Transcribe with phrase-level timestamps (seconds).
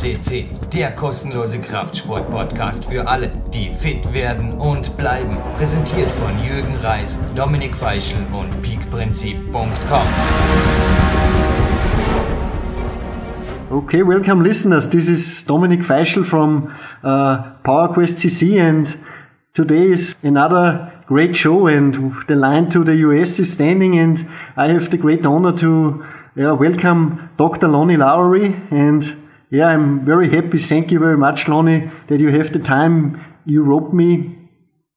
[0.00, 5.36] CC, der kostenlose Kraftsport-Podcast für alle, die fit werden und bleiben.
[5.58, 10.06] Präsentiert von Jürgen Reis, Dominik Feischl und peakprinzip.com.
[13.70, 14.88] Okay, welcome listeners.
[14.88, 18.96] This is Dominik Feischl from uh, PowerQuest CC and
[19.52, 24.24] today is another great show and the line to the US is standing and
[24.56, 26.02] I have the great honor to
[26.36, 27.68] yeah, welcome Dr.
[27.68, 29.04] Lonnie Lowery and
[29.50, 30.58] yeah, I'm very happy.
[30.58, 33.20] Thank you very much, Lonnie, that you have the time.
[33.44, 34.38] You wrote me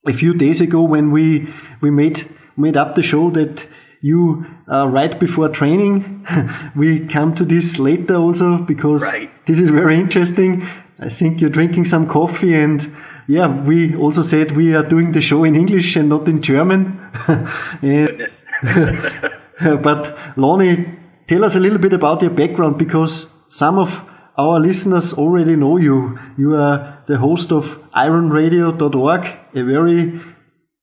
[0.08, 3.66] a few days ago when we, we made, made up the show that
[4.02, 6.28] you uh, right before training.
[6.76, 9.30] we come to this later also because right.
[9.46, 10.68] this is very interesting.
[11.00, 12.86] I think you're drinking some coffee and
[13.28, 17.00] yeah, we also said we are doing the show in English and not in German.
[19.60, 20.86] But Lonnie,
[21.28, 25.78] tell us a little bit about your background because some of our listeners already know
[25.78, 26.18] you.
[26.38, 29.26] You are the host of ironradio.org,
[29.56, 30.22] a very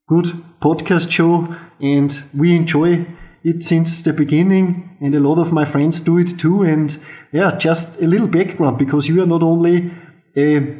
[0.08, 0.26] good
[0.60, 3.06] podcast show and we enjoy
[3.42, 7.00] it since the beginning and a lot of my friends do it too and
[7.32, 9.90] yeah just a little background because you are not only
[10.36, 10.78] a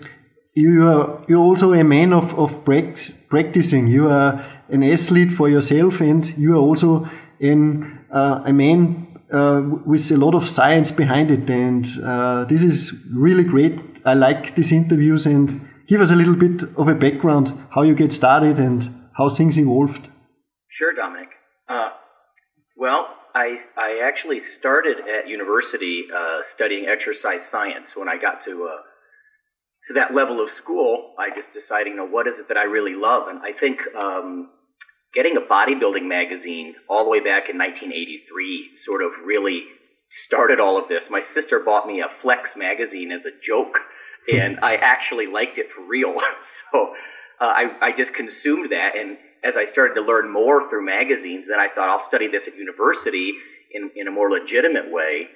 [0.55, 6.01] you are you're also a man of, of practicing you are an athlete for yourself
[6.01, 7.09] and you are also
[7.41, 12.63] an, uh, a man uh, with a lot of science behind it and uh, this
[12.63, 16.95] is really great i like these interviews and give us a little bit of a
[16.95, 20.09] background how you get started and how things evolved
[20.71, 21.29] Sure, Dominik.
[21.69, 21.91] Uh,
[22.77, 27.97] well, I, I actually started at university uh, studying exercise science.
[27.97, 28.83] When I got to uh,
[29.89, 32.63] to that level of school, I just decided, you know, what is it that I
[32.63, 33.29] really love?
[33.29, 34.49] And I think um,
[35.15, 39.65] getting a bodybuilding magazine all the way back in 1983 sort of really
[40.11, 41.11] started all of this.
[41.11, 43.79] My sister bought me a Flex magazine as a joke,
[44.33, 46.15] and I actually liked it for real.
[46.73, 46.95] so
[47.41, 51.49] uh, I, I just consumed that and as I started to learn more through magazines,
[51.49, 53.35] then I thought I'll study this at university
[53.73, 55.29] in, in a more legitimate way.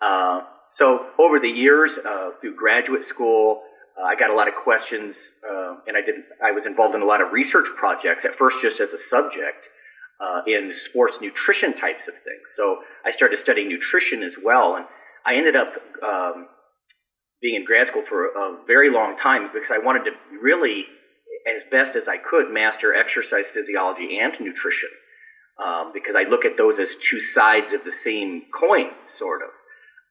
[0.00, 3.62] Uh, so over the years, uh, through graduate school,
[3.98, 6.16] uh, I got a lot of questions, uh, and I did.
[6.42, 8.24] I was involved in a lot of research projects.
[8.24, 9.68] At first, just as a subject
[10.20, 12.52] uh, in sports nutrition types of things.
[12.54, 14.84] So I started studying nutrition as well, and
[15.24, 16.48] I ended up um,
[17.40, 20.10] being in grad school for a very long time because I wanted to
[20.42, 20.86] really
[21.46, 24.88] as best as I could master exercise physiology and nutrition
[25.64, 29.48] um, because I look at those as two sides of the same coin, sort of,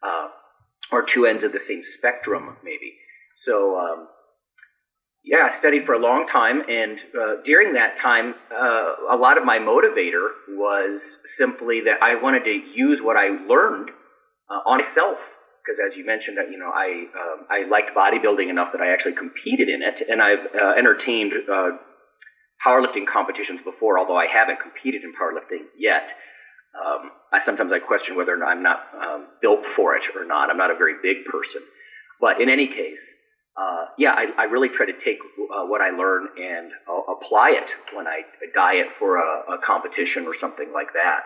[0.02, 0.28] uh,
[0.92, 2.94] or two ends of the same spectrum, maybe.
[3.36, 4.08] So, um,
[5.24, 9.38] yeah, I studied for a long time, and uh, during that time, uh, a lot
[9.38, 13.90] of my motivator was simply that I wanted to use what I learned
[14.50, 15.20] uh, on myself
[15.66, 19.14] because as you mentioned, you know, I um, I liked bodybuilding enough that I actually
[19.14, 21.72] competed in it, and I've uh, entertained uh,
[22.66, 26.14] powerlifting competitions before, although I haven't competed in powerlifting yet.
[26.76, 30.26] Um, I sometimes I question whether or not I'm not um, built for it or
[30.26, 30.50] not.
[30.50, 31.62] I'm not a very big person,
[32.20, 33.16] but in any case,
[33.58, 37.52] uh, yeah, I, I, really try to take uh, what I learn and uh, apply
[37.52, 38.24] it when I
[38.54, 41.24] diet for a, a, competition or something like that.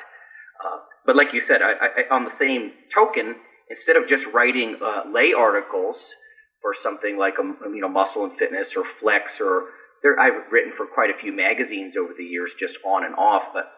[0.64, 3.36] Uh, but like you said, I, I, on the same token,
[3.70, 6.14] instead of just writing uh, lay articles
[6.62, 9.66] for something like a, um, you know muscle and fitness or flex or
[10.04, 13.44] there I've written for quite a few magazines over the years just on and off
[13.54, 13.72] but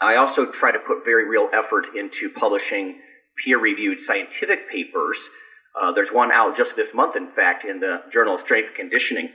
[0.00, 2.98] I also try to put very real effort into publishing
[3.36, 5.28] peer reviewed scientific papers
[5.80, 9.30] uh, there's one out just this month in fact in the Journal of Strength Conditioning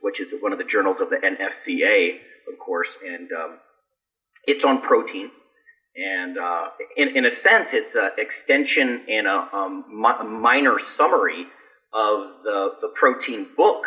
[0.00, 2.16] which is one of the journals of the NSCA
[2.52, 3.58] of course and um,
[4.46, 5.30] it's on protein
[5.98, 11.46] and uh, in, in a sense, it's an extension and a, um, mi- minor summary
[11.92, 13.82] of the, the protein book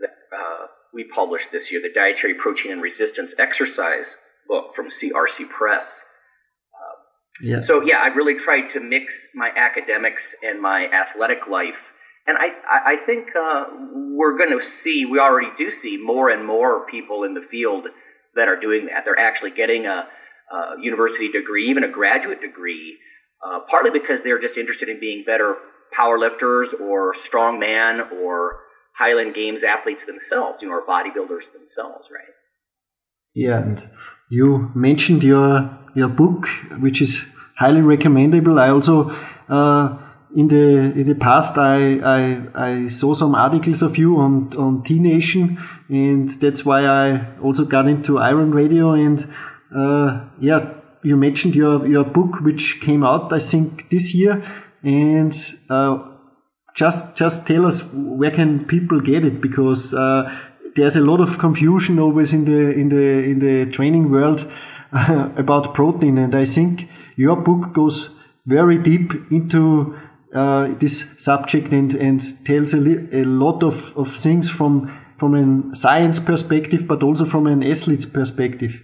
[0.00, 4.16] that uh, we published this year, the Dietary Protein and Resistance Exercise
[4.48, 6.02] book from CRC Press.
[7.40, 7.60] Yeah.
[7.60, 11.92] So, yeah, I really tried to mix my academics and my athletic life.
[12.26, 12.48] And I,
[12.94, 17.22] I think uh, we're going to see, we already do see more and more people
[17.22, 17.86] in the field
[18.34, 19.04] that are doing that.
[19.04, 20.08] They're actually getting a
[20.52, 22.98] uh, university degree, even a graduate degree,
[23.44, 25.56] uh, partly because they're just interested in being better
[25.96, 28.60] powerlifters or strongman or
[28.96, 32.34] Highland Games athletes themselves, you know, or bodybuilders themselves, right?
[33.34, 33.88] Yeah, and
[34.28, 36.48] you mentioned your your book,
[36.80, 37.24] which is
[37.56, 38.58] highly recommendable.
[38.58, 39.10] I also
[39.48, 39.98] uh,
[40.34, 44.82] in the in the past I, I I saw some articles of you on on
[44.82, 45.58] T Nation,
[45.88, 49.24] and that's why I also got into Iron Radio and
[49.74, 54.42] uh, yeah, you mentioned your, your book, which came out, I think, this year.
[54.82, 55.34] And
[55.68, 56.12] uh,
[56.74, 60.30] just just tell us where can people get it because uh,
[60.76, 64.50] there's a lot of confusion always in the in the in the training world
[64.92, 68.10] uh, about protein, and I think your book goes
[68.46, 69.98] very deep into
[70.34, 72.78] uh, this subject and and tells a,
[73.16, 78.06] a lot of, of things from from a science perspective, but also from an athlete's
[78.06, 78.82] perspective.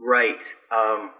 [0.00, 0.42] Right.
[0.72, 1.10] Um,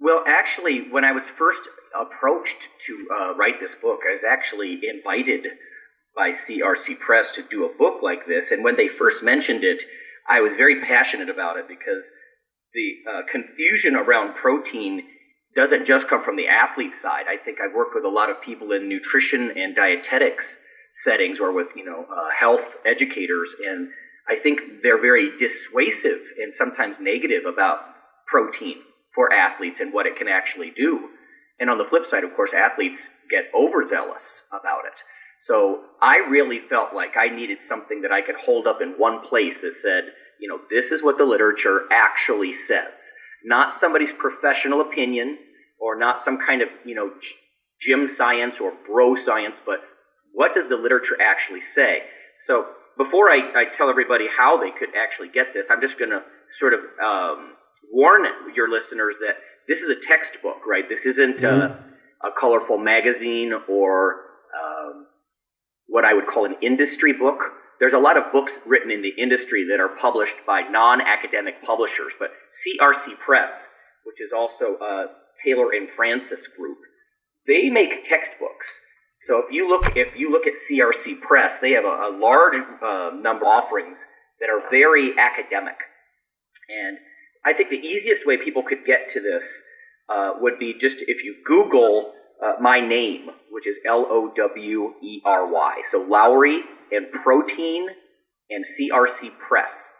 [0.00, 1.62] well, actually, when I was first
[1.98, 5.46] approached to uh, write this book, I was actually invited
[6.20, 8.50] by CRC Press to do a book like this.
[8.50, 9.84] And when they first mentioned it,
[10.28, 12.04] I was very passionate about it because
[12.74, 15.00] the uh, confusion around protein
[15.56, 17.24] doesn't just come from the athlete side.
[17.26, 20.58] I think I've worked with a lot of people in nutrition and dietetics
[20.92, 23.54] settings or with, you know, uh, health educators.
[23.66, 23.88] And
[24.28, 27.78] I think they're very dissuasive and sometimes negative about
[28.26, 28.76] protein
[29.14, 31.08] for athletes and what it can actually do.
[31.58, 35.00] And on the flip side, of course, athletes get overzealous about it.
[35.40, 39.26] So I really felt like I needed something that I could hold up in one
[39.26, 40.04] place that said,
[40.38, 43.12] you know, this is what the literature actually says.
[43.44, 45.38] Not somebody's professional opinion
[45.80, 47.10] or not some kind of, you know,
[47.80, 49.80] gym science or bro science, but
[50.32, 52.02] what does the literature actually say?
[52.46, 52.66] So
[52.98, 56.22] before I, I tell everybody how they could actually get this, I'm just going to
[56.58, 57.54] sort of um,
[57.90, 59.36] warn your listeners that
[59.68, 60.84] this is a textbook, right?
[60.88, 62.26] This isn't mm-hmm.
[62.26, 64.16] a, a, colorful magazine or
[64.54, 65.06] um,
[65.90, 67.38] what I would call an industry book.
[67.80, 72.12] There's a lot of books written in the industry that are published by non-academic publishers,
[72.18, 73.68] but CRC Press,
[74.04, 75.06] which is also a
[75.44, 76.78] Taylor and Francis group,
[77.46, 78.80] they make textbooks.
[79.20, 82.54] So if you look if you look at CRC Press, they have a, a large
[82.54, 83.98] uh, number of offerings
[84.40, 85.76] that are very academic,
[86.68, 86.96] and
[87.44, 89.44] I think the easiest way people could get to this
[90.08, 94.94] uh, would be just if you Google uh, my name, which is L O W
[95.02, 95.82] E R Y.
[95.90, 96.60] So Lowery
[96.90, 97.88] and Protein
[98.50, 99.90] and CRC Press.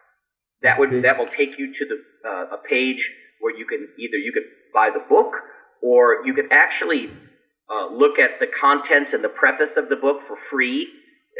[0.62, 3.10] That would that will take you to the uh, a page
[3.40, 4.44] where you can either you could
[4.74, 5.32] buy the book
[5.82, 7.10] or you could actually
[7.70, 10.88] uh, look at the contents and the preface of the book for free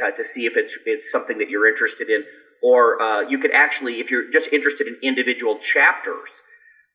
[0.02, 2.24] uh, to see if it's it's something that you're interested in
[2.62, 6.28] or uh, you could actually, if you're just interested in individual chapters,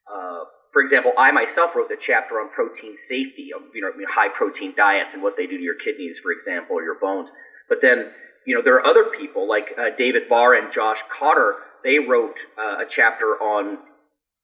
[0.05, 0.45] uh,
[0.75, 5.13] for example, I myself wrote the chapter on protein safety, you know, high protein diets
[5.13, 7.30] and what they do to your kidneys, for example, or your bones.
[7.69, 8.12] But then,
[8.45, 11.56] you know, there are other people like uh, David Barr and Josh Cotter.
[11.86, 13.77] They wrote uh, a chapter on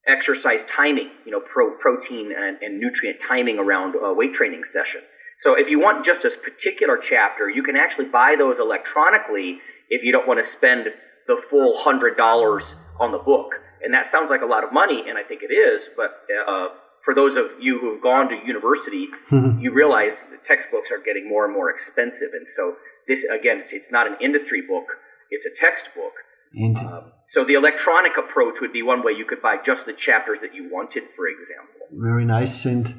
[0.08, 5.02] exercise timing, you know, pro- protein and, and, nutrient timing around a weight training session.
[5.42, 10.02] So if you want just a particular chapter, you can actually buy those electronically if
[10.02, 10.88] you don't want to spend
[11.28, 13.56] the full hundred dollars on the book.
[13.84, 15.90] And that sounds like a lot of money, and I think it is.
[15.96, 16.12] But
[16.48, 16.68] uh,
[17.04, 19.60] for those of you who have gone to university, mm-hmm.
[19.60, 22.30] you realize the textbooks are getting more and more expensive.
[22.34, 24.86] And so this, again, it's, it's not an industry book;
[25.30, 26.14] it's a textbook.
[26.54, 30.40] Um, so the electronic approach would be one way you could buy just the chapters
[30.42, 31.88] that you wanted, for example.
[31.92, 32.94] Very nice, and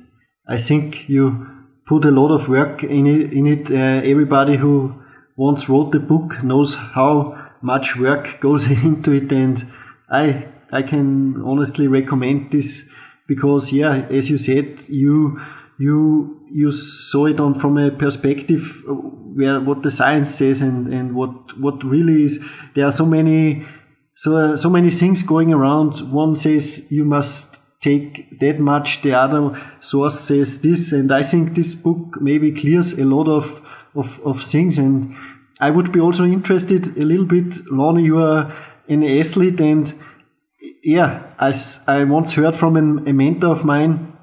[0.49, 1.49] I think you
[1.87, 3.32] put a lot of work in it.
[3.32, 5.02] In it, uh, everybody who
[5.37, 9.62] once wrote the book knows how much work goes into it and
[10.11, 12.88] I I can honestly recommend this
[13.29, 15.38] because yeah as you said you
[15.79, 18.82] you you saw it on from a perspective
[19.34, 22.44] where what the science says and and what what really is.
[22.74, 23.67] There are so many
[24.14, 26.12] so uh, so many things going around.
[26.12, 30.93] One says you must take that much the other source says this.
[30.93, 33.60] And i think this book maybe clears a lot of
[33.94, 34.79] of, of things.
[34.79, 35.17] And
[35.60, 38.55] I would be also interested a little bit, Lonnie, you are
[38.88, 39.93] an athlete and
[40.82, 44.17] yeah, as I once heard from an, a mentor of mine,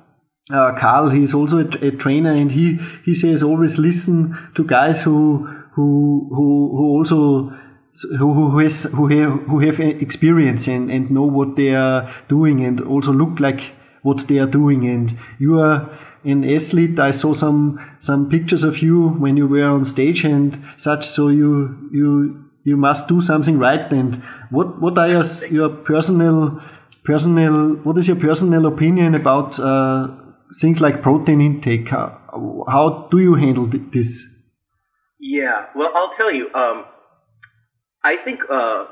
[0.52, 5.02] uh, Carl, he's also a, a, trainer and he, he says always listen to guys
[5.04, 7.54] who, who, who, who also
[8.18, 12.64] who, who has who have, who have experience and, and know what they are doing
[12.64, 13.62] and also look like
[14.02, 15.90] what they are doing and you are
[16.24, 17.00] an athlete.
[17.00, 21.06] I saw some some pictures of you when you were on stage and such.
[21.08, 23.92] So you you you must do something right.
[23.92, 26.62] And what what are your your personal
[27.04, 30.08] personal what is your personal opinion about uh,
[30.62, 31.90] things like protein intake?
[31.90, 34.26] How, how do you handle this?
[35.20, 36.54] Yeah, well, I'll tell you.
[36.54, 36.86] Um,
[38.04, 38.86] I think uh,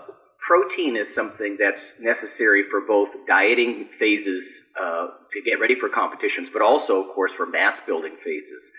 [0.45, 6.49] protein is something that's necessary for both dieting phases uh, to get ready for competitions,
[6.51, 8.71] but also, of course, for mass building phases.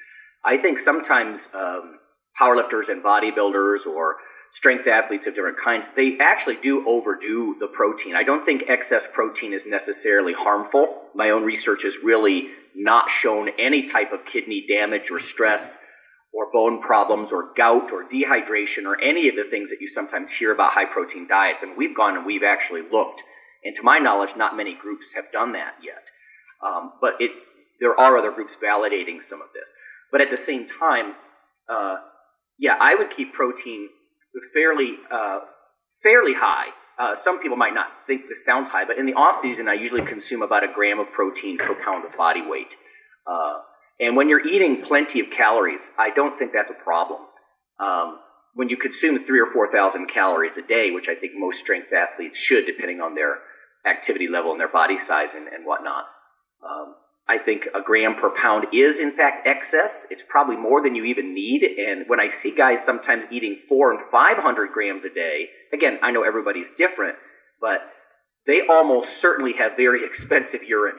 [0.44, 1.98] I think sometimes um,
[2.40, 4.16] powerlifters and bodybuilders or
[4.50, 8.14] strength athletes of different kinds, they actually do overdo the protein.
[8.14, 11.02] I don't think excess protein is necessarily harmful.
[11.14, 15.78] My own research has really not shown any type of kidney damage or stress
[16.32, 20.30] or bone problems or gout or dehydration or any of the things that you sometimes
[20.30, 21.62] hear about high protein diets.
[21.62, 23.22] And we've gone and we've actually looked.
[23.64, 26.04] And to my knowledge, not many groups have done that yet.
[26.62, 27.30] Um, but it,
[27.80, 29.72] there are other groups validating some of this.
[30.12, 31.14] But at the same time,
[31.68, 31.96] uh,
[32.58, 33.88] yeah, I would keep protein
[34.52, 35.40] fairly, uh,
[36.02, 36.66] fairly high.
[36.98, 39.74] Uh, some people might not think this sounds high, but in the off season, I
[39.74, 42.74] usually consume about a gram of protein per pound of body weight.
[43.26, 43.60] Uh,
[44.00, 47.20] and when you're eating plenty of calories, I don't think that's a problem.
[47.78, 48.18] Um,
[48.54, 51.88] when you consume three or four thousand calories a day, which I think most strength
[51.92, 53.38] athletes should, depending on their
[53.86, 56.04] activity level and their body size and, and whatnot,
[56.68, 56.94] um,
[57.28, 60.06] I think a gram per pound is in fact excess.
[60.10, 61.62] It's probably more than you even need.
[61.62, 66.10] And when I see guys sometimes eating four and 500 grams a day, again, I
[66.10, 67.16] know everybody's different,
[67.60, 67.80] but
[68.46, 70.96] they almost certainly have very expensive urine.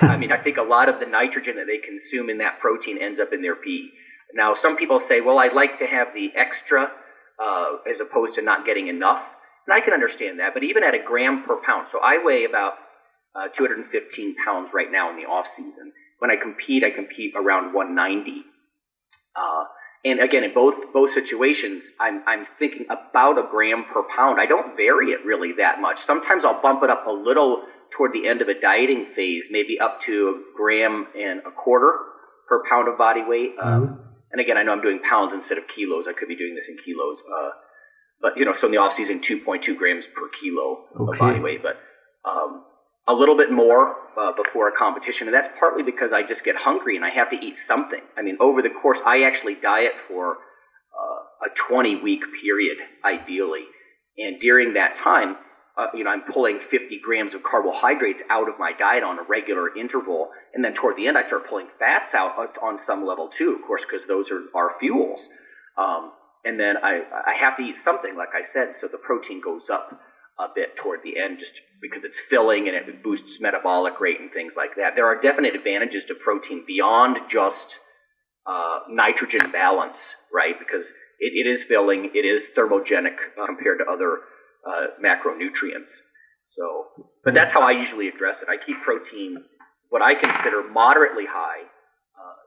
[0.00, 2.98] I mean, I think a lot of the nitrogen that they consume in that protein
[3.00, 3.90] ends up in their pee.
[4.34, 6.92] Now, some people say, well, I'd like to have the extra
[7.42, 9.22] uh, as opposed to not getting enough.
[9.66, 12.44] And I can understand that, but even at a gram per pound, so I weigh
[12.44, 12.74] about
[13.34, 15.92] uh, 215 pounds right now in the off season.
[16.18, 18.44] When I compete, I compete around 190.
[19.34, 19.64] Uh,
[20.04, 24.40] and again, in both both situations, I'm I'm thinking about a gram per pound.
[24.40, 26.00] I don't vary it really that much.
[26.00, 29.78] Sometimes I'll bump it up a little toward the end of a dieting phase, maybe
[29.78, 31.92] up to a gram and a quarter
[32.48, 33.54] per pound of body weight.
[33.60, 34.02] Um, mm-hmm.
[34.32, 36.08] and again, I know I'm doing pounds instead of kilos.
[36.08, 37.20] I could be doing this in kilos.
[37.20, 37.50] Uh,
[38.22, 41.12] but you know, so in the off season, 2.2 grams per kilo okay.
[41.12, 41.62] of body weight.
[41.62, 41.76] But
[42.28, 42.64] um,
[43.10, 46.54] a little bit more uh, before a competition, and that's partly because I just get
[46.54, 48.00] hungry and I have to eat something.
[48.16, 50.38] I mean, over the course, I actually diet for
[50.94, 53.64] uh, a 20 week period, ideally,
[54.16, 55.36] and during that time,
[55.76, 59.22] uh, you know, I'm pulling 50 grams of carbohydrates out of my diet on a
[59.22, 63.28] regular interval, and then toward the end, I start pulling fats out on some level
[63.36, 65.28] too, of course, because those are our fuels.
[65.76, 66.12] Um,
[66.44, 69.68] and then I, I have to eat something, like I said, so the protein goes
[69.68, 70.00] up
[70.40, 74.32] a bit toward the end just because it's filling and it boosts metabolic rate and
[74.32, 74.96] things like that.
[74.96, 77.78] There are definite advantages to protein beyond just
[78.46, 80.54] uh, nitrogen balance, right?
[80.58, 83.16] Because it, it is filling, it is thermogenic
[83.46, 84.18] compared to other
[84.66, 86.00] uh, macronutrients.
[86.44, 86.86] So,
[87.24, 88.48] but that's how I usually address it.
[88.48, 89.44] I keep protein
[89.90, 92.40] what I consider moderately high uh,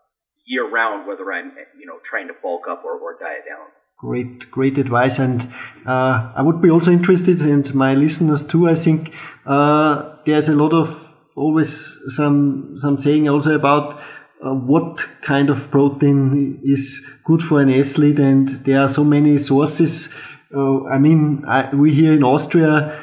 [0.46, 3.68] year round, whether I'm you know trying to bulk up or, or diet down.
[4.04, 5.18] Great, great advice.
[5.18, 5.42] And
[5.86, 8.68] uh, I would be also interested, and my listeners too.
[8.68, 9.14] I think
[9.46, 10.90] uh, there's a lot of
[11.36, 13.98] always some some saying also about
[14.46, 19.38] uh, what kind of protein is good for an athlete, and there are so many
[19.38, 20.14] sources.
[20.54, 23.00] Uh, I mean, I, we here in Austria.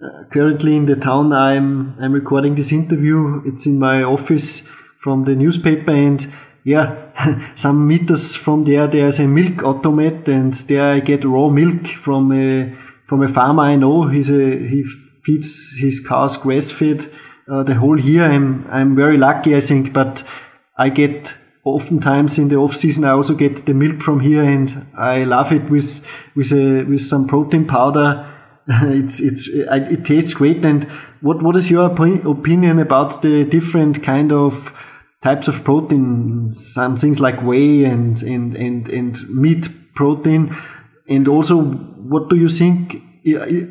[0.00, 3.42] Uh, currently in the town I'm I'm recording this interview.
[3.44, 4.68] It's in my office
[5.00, 6.24] from the newspaper and
[6.62, 7.03] yeah,
[7.54, 12.32] some meters from there, there's a milk automat, and there I get raw milk from
[12.32, 14.08] a from a farmer I know.
[14.08, 14.84] He's a he
[15.24, 17.06] feeds his cows grass fed
[17.48, 18.24] uh, the whole year.
[18.24, 20.24] I'm I'm very lucky, I think, but
[20.76, 24.86] I get oftentimes in the off season I also get the milk from here, and
[24.96, 26.04] I love it with
[26.34, 28.30] with a with some protein powder.
[28.68, 30.64] it's it's it tastes great.
[30.64, 30.84] And
[31.20, 34.72] what what is your opinion about the different kind of
[35.24, 40.54] types of protein, some things like whey and, and, and, and meat protein.
[41.08, 43.02] And also, what do you think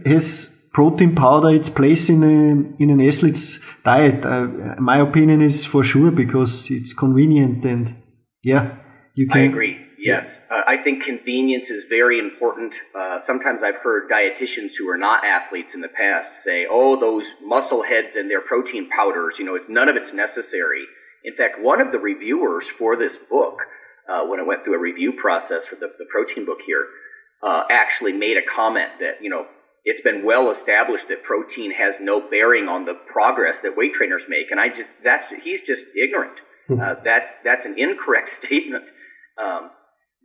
[0.06, 4.26] has protein powder its place in a, in an athlete's diet?
[4.26, 4.48] Uh,
[4.80, 7.96] my opinion is for sure because it's convenient and
[8.44, 8.76] yeah,
[9.14, 9.42] you can.
[9.42, 9.80] I agree.
[10.00, 12.76] Yes, uh, I think convenience is very important.
[12.94, 17.32] Uh, sometimes I've heard dietitians who are not athletes in the past say, "Oh, those
[17.42, 20.84] muscle heads and their protein powders, you know, it's, none of it's necessary."
[21.24, 23.60] In fact, one of the reviewers for this book,
[24.08, 26.86] uh, when I went through a review process for the, the protein book here,
[27.42, 29.46] uh, actually made a comment that, you know,
[29.86, 34.24] it's been well established that protein has no bearing on the progress that weight trainers
[34.30, 34.50] make.
[34.52, 36.40] And I just, that's, he's just ignorant.
[36.68, 36.80] Hmm.
[36.80, 38.90] Uh, that's, that's an incorrect statement.
[39.38, 39.72] Um,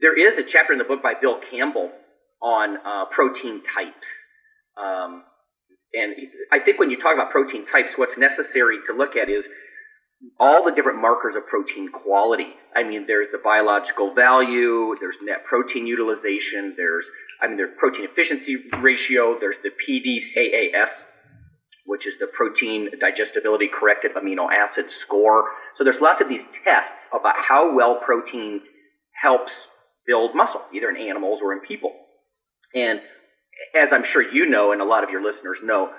[0.00, 1.90] there is a chapter in the book by Bill Campbell
[2.40, 4.26] on uh, protein types.
[4.76, 5.24] Um,
[5.92, 6.14] and
[6.52, 9.48] I think when you talk about protein types, what's necessary to look at is
[10.38, 12.48] all the different markers of protein quality.
[12.74, 17.08] I mean, there's the biological value, there's net protein utilization, there's,
[17.40, 21.04] I mean, there's protein efficiency ratio, there's the PDCAAS,
[21.86, 25.50] which is the protein digestibility corrected amino acid score.
[25.76, 28.60] So there's lots of these tests about how well protein
[29.20, 29.68] helps
[30.06, 31.92] build muscle, either in animals or in people.
[32.74, 33.00] And
[33.74, 35.90] as I'm sure you know, and a lot of your listeners know,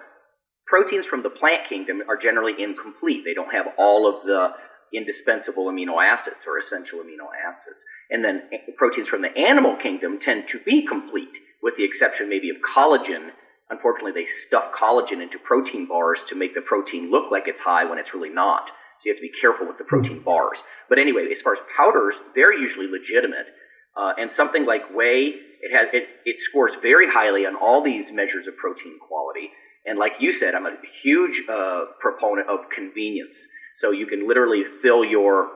[0.69, 3.23] proteins from the plant kingdom are generally incomplete.
[3.25, 4.53] They don't have all of the
[4.93, 7.83] indispensable amino acids or essential amino acids.
[8.09, 8.43] And then
[8.77, 13.29] proteins from the animal kingdom tend to be complete, with the exception maybe of collagen.
[13.69, 17.85] Unfortunately, they stuff collagen into protein bars to make the protein look like it's high
[17.85, 18.67] when it's really not.
[18.67, 20.59] So you have to be careful with the protein bars.
[20.87, 23.47] But anyway, as far as powders, they're usually legitimate.
[23.95, 28.11] Uh, and something like whey, it has it, it scores very highly on all these
[28.11, 29.49] measures of protein quality.
[29.89, 33.47] And like you said, I'm a huge uh, proponent of convenience.
[33.77, 35.49] So you can literally fill your,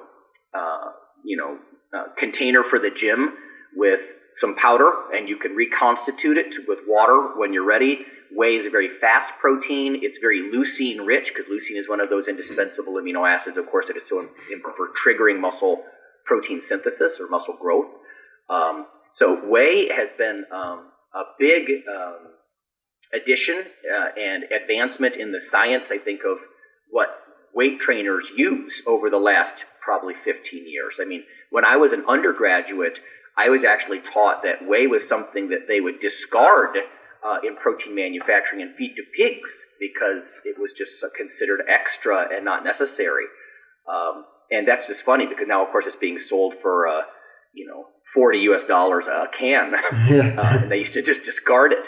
[0.56, 0.90] uh,
[1.24, 1.60] you know,
[1.96, 3.36] uh, container for the gym
[3.76, 4.02] with
[4.36, 8.06] some powder, and you can reconstitute it with water when you're ready.
[8.32, 10.00] Whey is a very fast protein.
[10.02, 13.86] It's very leucine rich because leucine is one of those indispensable amino acids, of course,
[13.86, 15.84] that is so important for triggering muscle
[16.26, 17.94] protein synthesis or muscle growth.
[18.50, 22.34] Um, so whey has been um, a big um,
[23.14, 26.38] addition uh, and advancement in the science, I think, of
[26.90, 27.10] what
[27.54, 31.00] weight trainers use over the last probably 15 years.
[31.02, 33.00] I mean, when I was an undergraduate,
[33.38, 36.78] I was actually taught that whey was something that they would discard
[37.24, 42.44] uh, in protein manufacturing and feed to pigs because it was just considered extra and
[42.44, 43.26] not necessary.
[43.88, 47.02] Um, and that's just funny because now, of course, it's being sold for, uh,
[47.54, 49.74] you know, 40 US dollars a can.
[50.10, 50.36] Yeah.
[50.38, 51.88] uh, and they used to just discard it.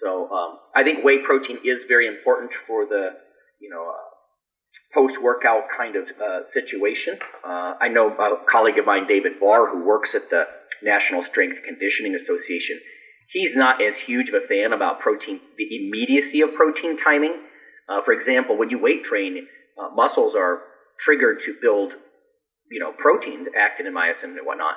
[0.00, 3.10] So um, I think whey protein is very important for the,
[3.60, 4.16] you know, uh,
[4.92, 7.18] post-workout kind of uh, situation.
[7.44, 10.44] Uh, I know a colleague of mine, David Barr, who works at the
[10.82, 12.78] National Strength Conditioning Association.
[13.28, 17.38] He's not as huge of a fan about protein, the immediacy of protein timing.
[17.88, 19.46] Uh, for example, when you weight train,
[19.78, 20.60] uh, muscles are
[20.98, 21.94] triggered to build,
[22.70, 24.76] you know, protein, actin and myosin and whatnot,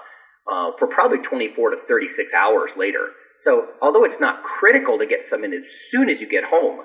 [0.51, 3.09] uh, for probably 24 to 36 hours later.
[3.35, 6.81] So, although it's not critical to get some in as soon as you get home,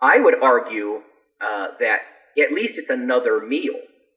[0.00, 1.00] I would argue
[1.40, 2.00] uh, that
[2.38, 3.74] at least it's another meal.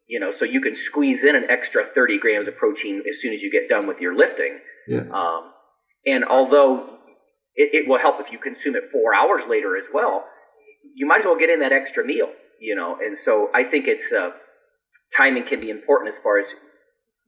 [0.08, 3.34] You know, so you can squeeze in an extra 30 grams of protein as soon
[3.34, 4.60] as you get done with your lifting.
[4.88, 5.04] Yeah.
[5.14, 5.54] Um,
[6.06, 6.98] and although
[7.56, 10.26] it, it will help if you consume it four hours later as well,
[10.96, 12.28] you might as well get in that extra meal.
[12.60, 14.32] You know, and so I think it's uh,
[15.16, 16.48] timing can be important as far as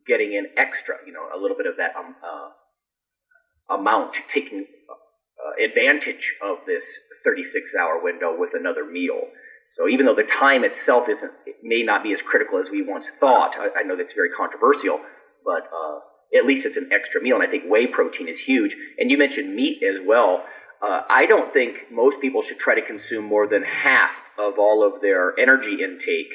[0.07, 0.95] getting in extra.
[1.05, 6.99] You know, a little bit of that um, uh, amount, taking uh, advantage of this
[7.23, 9.21] 36 hour window with another meal.
[9.69, 12.81] So even though the time itself isn't, it may not be as critical as we
[12.81, 13.55] once thought.
[13.57, 14.99] I, I know that's very controversial,
[15.43, 15.99] but uh,
[16.37, 17.35] at least it's an extra meal.
[17.35, 18.75] And I think whey protein is huge.
[18.97, 20.43] And you mentioned meat as well.
[20.81, 24.85] Uh, I don't think most people should try to consume more than half of all
[24.85, 26.33] of their energy intake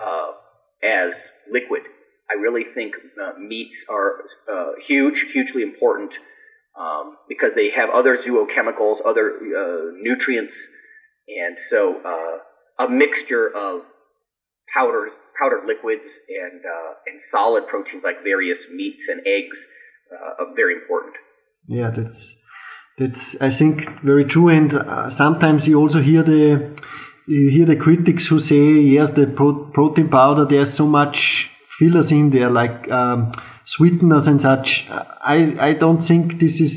[0.00, 0.32] uh,
[0.82, 1.82] as liquid.
[2.30, 6.14] I really think uh, meats are uh, huge, hugely important
[6.78, 10.68] um, because they have other zoochemicals, other uh, nutrients,
[11.28, 12.00] and so
[12.78, 13.82] a mixture of
[14.72, 19.66] powdered powdered liquids and uh, and solid proteins like various meats and eggs
[20.12, 21.14] uh, are very important.
[21.66, 22.40] Yeah, that's
[22.98, 24.48] that's I think very true.
[24.48, 26.70] And uh, sometimes you also hear the
[27.26, 31.50] you hear the critics who say yes, the pro- protein powder there's so much
[31.82, 33.32] fillers in there like um,
[33.64, 34.88] sweeteners and such.
[34.90, 36.76] I I don't think this is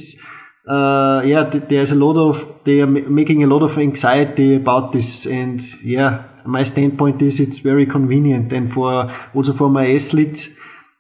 [0.68, 5.26] uh, yeah, there's a lot of, they are making a lot of anxiety about this.
[5.26, 8.52] And yeah, my standpoint is it's very convenient.
[8.52, 10.58] And for, also for my athletes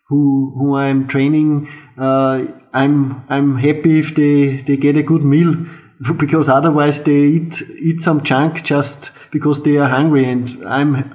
[0.07, 5.55] who, who I'm training, uh, I'm, I'm happy if they, they get a good meal
[6.17, 10.29] because otherwise they eat, eat some junk just because they are hungry.
[10.29, 11.14] And I'm,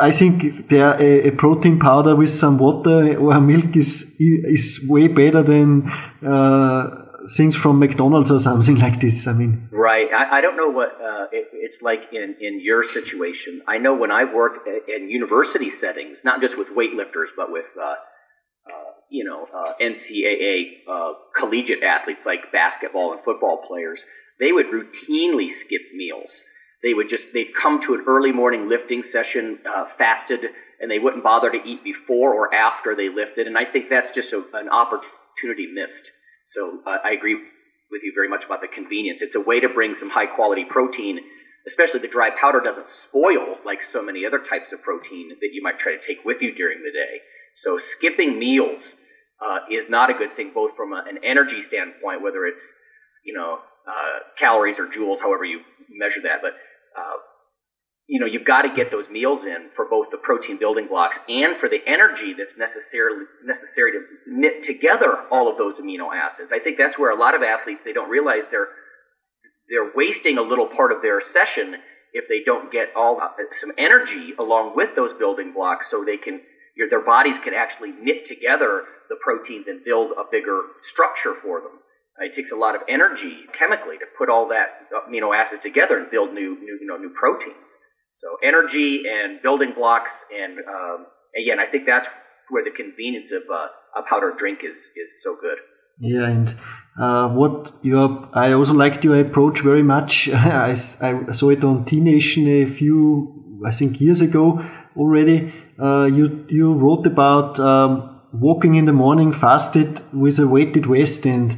[0.00, 5.08] I think there a, a, protein powder with some water or milk is is way
[5.08, 5.90] better than
[6.26, 7.04] uh,
[7.36, 9.26] things from McDonald's or something like this.
[9.26, 10.08] I mean, right.
[10.10, 13.62] I, I don't know what uh, it, it's like in, in your situation.
[13.66, 17.82] I know when I work in university settings, not just with weightlifters, but with uh,
[17.82, 24.02] uh, you know uh, NCAA uh, collegiate athletes like basketball and football players,
[24.40, 26.42] they would routinely skip meals.
[26.84, 30.44] They would just they'd come to an early morning lifting session uh, fasted,
[30.78, 33.46] and they wouldn't bother to eat before or after they lifted.
[33.46, 36.10] And I think that's just a, an opportunity missed.
[36.46, 37.36] So uh, I agree
[37.90, 39.22] with you very much about the convenience.
[39.22, 41.20] It's a way to bring some high quality protein,
[41.66, 45.62] especially the dry powder doesn't spoil like so many other types of protein that you
[45.62, 47.22] might try to take with you during the day.
[47.54, 48.96] So skipping meals
[49.40, 52.74] uh, is not a good thing, both from a, an energy standpoint, whether it's
[53.24, 56.52] you know uh, calories or joules, however you measure that, but
[56.96, 57.18] uh,
[58.06, 61.18] you know, you've got to get those meals in for both the protein building blocks
[61.28, 66.52] and for the energy that's necessarily necessary to knit together all of those amino acids.
[66.52, 68.68] I think that's where a lot of athletes they don't realize they're
[69.70, 71.76] they're wasting a little part of their session
[72.12, 73.28] if they don't get all uh,
[73.58, 76.40] some energy along with those building blocks so they can
[76.76, 81.60] your, their bodies can actually knit together the proteins and build a bigger structure for
[81.60, 81.80] them.
[82.18, 86.10] It takes a lot of energy chemically to put all that amino acids together and
[86.10, 87.76] build new, new, you know, new proteins.
[88.12, 92.08] So energy and building blocks, and um, again, I think that's
[92.48, 95.58] where the convenience of uh, a powdered drink is is so good.
[95.98, 96.54] Yeah, and
[97.00, 100.28] uh, what your I also liked your approach very much.
[100.32, 104.64] I, I saw it on T Nation a few, I think, years ago
[104.96, 105.52] already.
[105.76, 111.26] Uh, you you wrote about um, walking in the morning fasted with a weighted vest,
[111.26, 111.56] and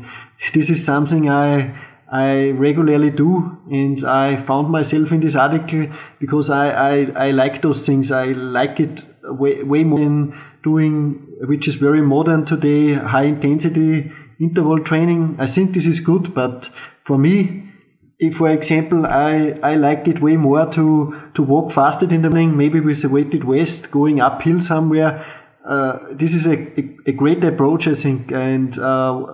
[0.53, 5.89] this is something I I regularly do, and I found myself in this article
[6.21, 8.13] because I, I, I like those things.
[8.13, 14.13] I like it way, way more than doing, which is very modern today, high intensity
[14.39, 15.37] interval training.
[15.41, 16.71] I think this is good, but
[17.05, 17.73] for me,
[18.19, 22.31] if for example, I, I like it way more to, to walk faster in the
[22.31, 25.27] morning, maybe with a weighted vest going uphill somewhere.
[25.69, 29.27] Uh, this is a, a, a, great approach, I think, and uh,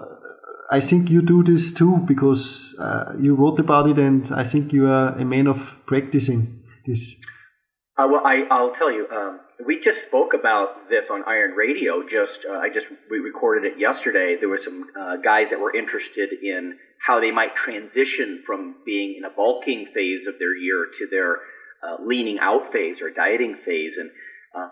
[0.72, 4.72] I think you do this too because uh, you wrote about it, and I think
[4.72, 7.14] you are a man of practicing this.
[7.98, 12.08] Uh, well, I, will tell you, um, we just spoke about this on Iron Radio.
[12.08, 14.38] Just uh, I just we recorded it yesterday.
[14.40, 19.16] There were some uh, guys that were interested in how they might transition from being
[19.18, 21.36] in a bulking phase of their year to their
[21.86, 24.10] uh, leaning out phase or dieting phase, and
[24.54, 24.68] uh,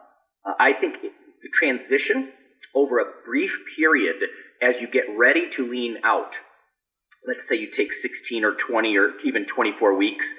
[0.59, 2.33] I think the transition
[2.75, 4.17] over a brief period
[4.63, 6.37] as you get ready to lean out,
[7.27, 10.33] let's say you take 16 or 20 or even 24 weeks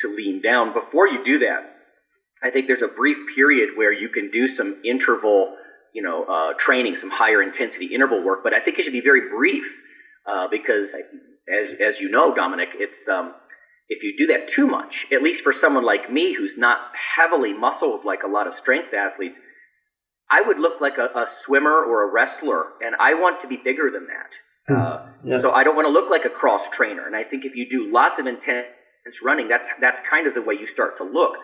[0.00, 1.74] to lean down, before you do that,
[2.42, 5.56] I think there's a brief period where you can do some interval,
[5.92, 9.00] you know, uh, training, some higher intensity interval work, but I think it should be
[9.00, 9.64] very brief
[10.26, 10.94] uh, because,
[11.52, 13.34] as, as you know, Dominik, it's um,
[13.88, 16.78] if you do that too much, at least for someone like me who's not
[17.16, 19.38] heavily muscled like a lot of strength athletes,
[20.30, 23.56] I would look like a, a, swimmer or a wrestler, and I want to be
[23.56, 24.34] bigger than that.
[24.66, 24.80] Hmm.
[24.80, 25.40] Uh, yeah.
[25.40, 27.06] So I don't want to look like a cross trainer.
[27.06, 28.66] And I think if you do lots of intense
[29.22, 31.36] running, that's that's kind of the way you start to look.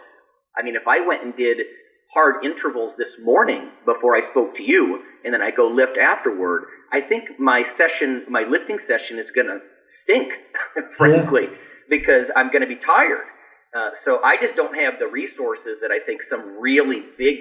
[0.57, 1.59] I mean, if I went and did
[2.12, 6.66] hard intervals this morning before I spoke to you, and then I go lift afterward,
[6.92, 10.33] I think my session, my lifting session, is going to stink,
[10.97, 11.59] frankly, yeah.
[11.88, 13.25] because I'm going to be tired.
[13.75, 17.38] Uh, so I just don't have the resources that I think some really big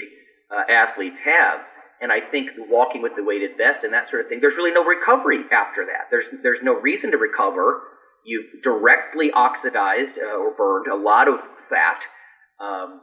[0.54, 1.62] uh, athletes have.
[2.02, 4.72] And I think walking with the weighted vest and that sort of thing, there's really
[4.72, 6.10] no recovery after that.
[6.12, 7.82] There's there's no reason to recover.
[8.26, 11.40] You've directly oxidized uh, or burned a lot of
[11.70, 12.04] fat,
[12.60, 13.02] um,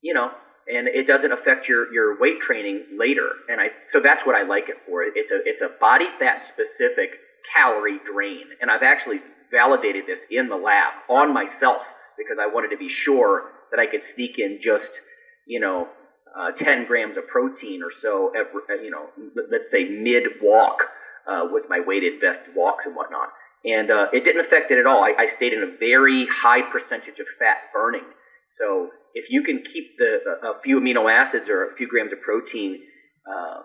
[0.00, 0.30] you know,
[0.72, 3.28] and it doesn't affect your, your weight training later.
[3.48, 5.02] And I so that's what I like it for.
[5.02, 7.10] It's a it's a body fat specific
[7.54, 11.82] calorie drain, and I've actually validated this in the lab on myself
[12.16, 15.00] because I wanted to be sure that I could sneak in just
[15.46, 15.88] you know
[16.38, 19.06] uh, 10 grams of protein or so, every, uh, you know,
[19.50, 20.84] let's say mid walk
[21.26, 23.28] uh, with my weighted vest walks and whatnot.
[23.64, 25.04] And uh, it didn't affect it at all.
[25.04, 28.04] I, I stayed in a very high percentage of fat burning.
[28.48, 32.20] So if you can keep the a few amino acids or a few grams of
[32.20, 32.80] protein
[33.26, 33.60] uh,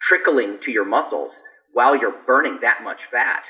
[0.00, 3.44] trickling to your muscles while you're burning that much fat,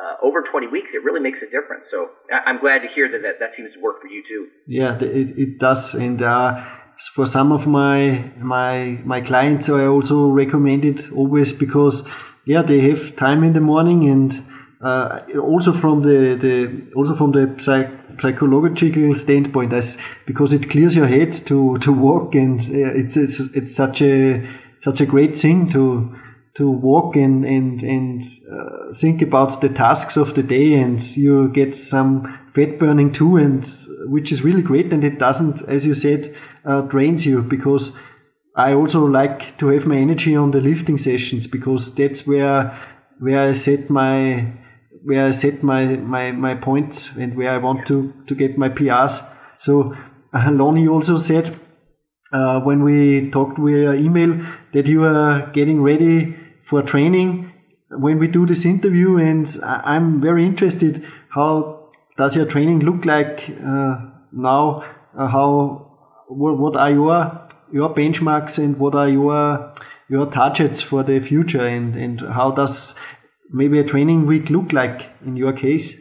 [0.00, 1.90] uh, over 20 weeks, it really makes a difference.
[1.90, 4.46] So I'm glad to hear that that, that seems to work for you too.
[4.66, 5.94] Yeah, it, it does.
[5.94, 6.64] And uh,
[7.14, 12.06] for some of my my my clients I also recommend it always because
[12.44, 14.32] yeah they have time in the morning and
[14.80, 20.94] uh, also from the, the also from the psych, psychological standpoint as because it clears
[20.94, 24.48] your head to to walk and uh, it's, it's it's such a
[24.82, 26.14] such a great thing to
[26.54, 31.48] to walk and and and uh, think about the tasks of the day and you
[31.48, 33.64] get some fat burning too and
[34.06, 37.92] which is really great and it doesn't as you said uh, drains you because
[38.56, 42.76] I also like to have my energy on the lifting sessions because that's where
[43.20, 44.52] where I set my
[45.04, 47.88] where I set my my, my points and where I want yes.
[47.88, 49.22] to to get my PRs.
[49.58, 49.94] So
[50.32, 51.56] uh, Lonnie also said
[52.32, 57.52] uh, when we talked via email that you are getting ready for training
[57.90, 61.06] when we do this interview, and I'm very interested.
[61.30, 63.96] How does your training look like uh,
[64.32, 64.84] now?
[65.16, 65.87] Uh, how
[66.28, 69.72] what, are your your benchmarks and what are your
[70.08, 72.94] your targets for the future and and how does
[73.50, 76.00] maybe a training week look like in your case?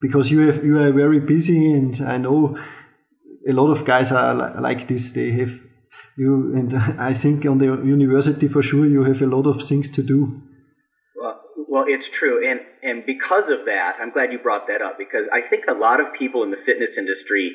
[0.00, 2.58] Because you have you are very busy and I know
[3.48, 5.10] a lot of guys are like this.
[5.12, 5.60] They have
[6.16, 9.90] you and I think on the university for sure you have a lot of things
[9.90, 10.42] to do.
[11.16, 14.98] Well, well, it's true, and and because of that, I'm glad you brought that up
[14.98, 17.54] because I think a lot of people in the fitness industry,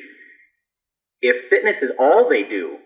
[1.22, 2.78] if fitness is all they do,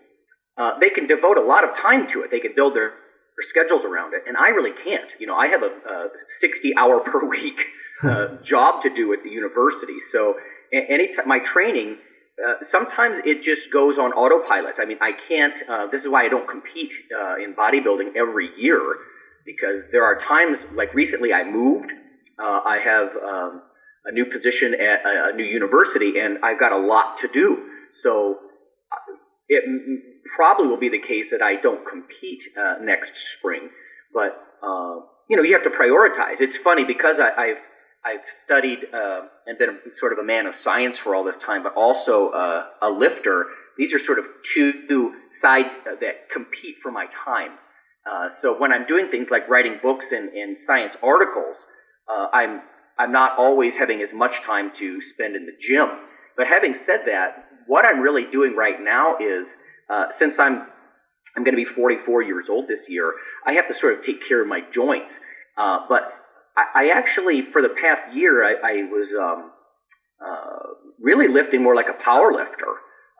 [0.56, 2.30] uh, they can devote a lot of time to it.
[2.30, 5.10] They can build their, their schedules around it, and I really can't.
[5.18, 7.60] You know, I have a, a 60 hour per week
[8.02, 10.36] uh, job to do at the university, so
[10.72, 11.98] any t- my training.
[12.40, 14.76] Uh, sometimes it just goes on autopilot.
[14.78, 15.60] I mean, I can't.
[15.68, 18.80] Uh, this is why I don't compete uh, in bodybuilding every year
[19.44, 21.92] because there are times, like recently, I moved.
[22.38, 23.62] Uh, I have um,
[24.04, 27.58] a new position at a, a, new university, and I've got a lot to do.
[27.94, 28.38] So
[29.48, 29.64] it
[30.36, 33.68] probably will be the case that I don't compete uh, next spring.
[34.14, 36.40] But uh, you know, you have to prioritize.
[36.40, 37.56] It's funny because I, have
[38.04, 41.62] I've studied uh, and been sort of a man of science for all this time,
[41.62, 43.46] but also uh, a lifter.
[43.76, 47.52] These are sort of two sides that compete for my time.
[48.10, 51.66] Uh, so when I'm doing things like writing books and, and science articles,
[52.08, 52.62] uh, I'm
[52.98, 55.88] I'm not always having as much time to spend in the gym.
[56.36, 59.56] But having said that, what I'm really doing right now is
[59.88, 60.66] uh, since I'm
[61.36, 63.14] I'm going to be 44 years old this year,
[63.46, 65.20] I have to sort of take care of my joints.
[65.56, 66.12] Uh, but
[66.56, 69.52] I, I, actually, for the past year, I, I was um,
[70.20, 72.66] uh, really lifting more like a power lifter.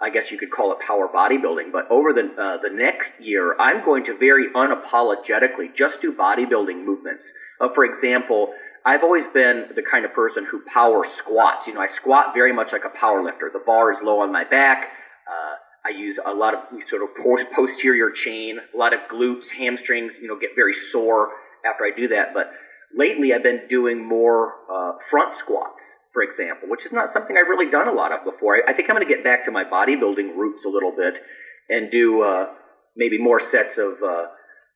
[0.03, 1.71] I guess you could call it power bodybuilding.
[1.71, 6.85] But over the uh, the next year, I'm going to very unapologetically just do bodybuilding
[6.85, 7.33] movements.
[7.61, 8.53] Uh, for example,
[8.91, 11.69] I've always been the kind of person who power squats.
[11.69, 13.49] You know, I squat very much like a power lifter.
[13.53, 14.89] The bar is low on my back.
[15.31, 15.55] Uh,
[15.87, 17.11] I use a lot of sort of
[17.55, 20.19] posterior chain, a lot of glutes, hamstrings.
[20.21, 21.29] You know, get very sore
[21.65, 22.35] after I do that.
[22.35, 22.51] But
[22.93, 27.49] lately, I've been doing more uh, front squats, for example, which is not something I've
[27.49, 28.57] really done a lot of before.
[28.57, 31.23] I, I think I'm going to get back to my bodybuilding roots a little bit
[31.69, 32.47] and do uh,
[32.97, 34.27] maybe more sets of uh,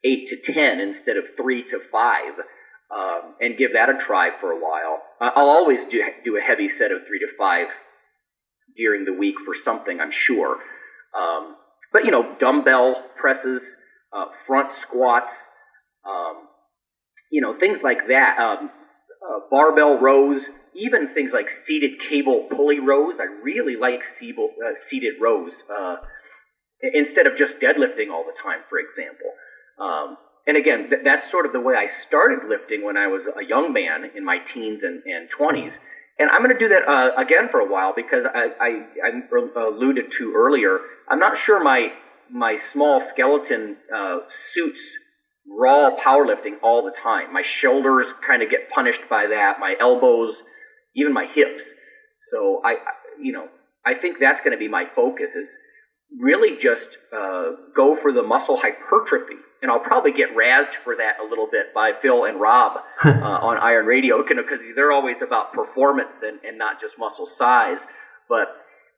[0.04, 2.34] eight to ten instead of three to five
[2.90, 5.02] um, and give that a try for a while.
[5.20, 7.68] I'll always do, do a heavy set of three to five
[8.76, 10.58] during the week for something, I'm sure.
[11.16, 11.56] Um,
[11.92, 13.76] but, you know, dumbbell presses,
[14.12, 15.48] uh, front squats,
[16.04, 16.48] um,
[17.30, 18.70] you know, things like that, um,
[19.24, 23.20] uh, barbell rows, even things like seated cable pulley rows.
[23.20, 25.96] I really like uh, seated rows uh,
[26.92, 29.30] instead of just deadlifting all the time, for example.
[29.80, 33.26] Um, and again, th- that's sort of the way I started lifting when I was
[33.26, 35.78] a young man in my teens and, and 20s.
[36.18, 39.60] And I'm going to do that uh, again for a while because I, I, I,
[39.60, 40.80] alluded to earlier.
[41.08, 41.92] I'm not sure my
[42.30, 44.96] my small skeleton uh, suits
[45.46, 47.32] raw powerlifting all the time.
[47.32, 49.58] My shoulders kind of get punished by that.
[49.60, 50.42] My elbows,
[50.94, 51.74] even my hips.
[52.18, 52.76] So I,
[53.20, 53.48] you know,
[53.84, 55.56] I think that's going to be my focus is
[56.20, 61.24] really just uh, go for the muscle hypertrophy and I'll probably get razzed for that
[61.24, 65.54] a little bit by Phil and Rob uh, on Iron Radio because they're always about
[65.54, 67.86] performance and, and not just muscle size.
[68.28, 68.48] But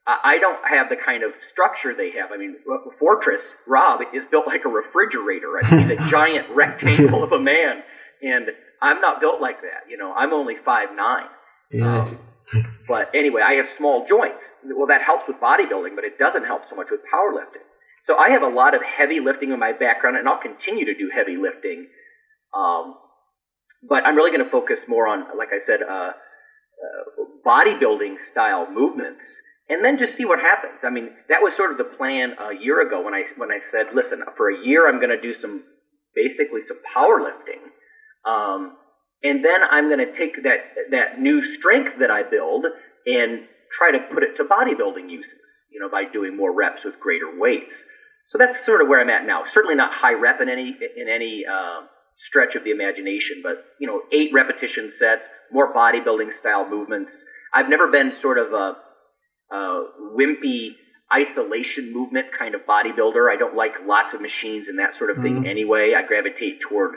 [0.08, 2.32] I don't have the kind of structure they have.
[2.32, 2.56] I mean,
[2.98, 5.52] Fortress Rob is built like a refrigerator.
[5.62, 7.82] I mean, he's a giant rectangle of a man,
[8.22, 8.46] and
[8.82, 9.88] I'm not built like that.
[9.88, 11.26] You know, I'm only five nine.
[11.70, 12.00] Yeah.
[12.02, 12.18] Um,
[12.88, 14.54] but anyway, I have small joints.
[14.64, 17.62] Well, that helps with bodybuilding, but it doesn't help so much with powerlifting.
[18.06, 20.94] So I have a lot of heavy lifting in my background, and I'll continue to
[20.94, 21.88] do heavy lifting.
[22.54, 22.94] Um,
[23.82, 28.70] but I'm really going to focus more on, like I said, uh, uh, bodybuilding style
[28.70, 30.84] movements, and then just see what happens.
[30.84, 33.58] I mean, that was sort of the plan a year ago when I when I
[33.72, 35.64] said, listen, for a year I'm going to do some
[36.14, 37.72] basically some powerlifting,
[38.24, 38.76] um,
[39.24, 40.60] and then I'm going to take that
[40.92, 42.66] that new strength that I build
[43.04, 47.00] and try to put it to bodybuilding uses, you know, by doing more reps with
[47.00, 47.86] greater weights.
[48.26, 49.44] So that's sort of where I'm at now.
[49.48, 53.86] Certainly not high rep in any in any uh, stretch of the imagination, but you
[53.86, 57.24] know, eight repetition sets, more bodybuilding style movements.
[57.54, 58.76] I've never been sort of a,
[59.54, 59.84] a
[60.18, 60.76] wimpy
[61.14, 63.30] isolation movement kind of bodybuilder.
[63.30, 65.46] I don't like lots of machines and that sort of thing mm-hmm.
[65.46, 65.94] anyway.
[65.96, 66.96] I gravitate toward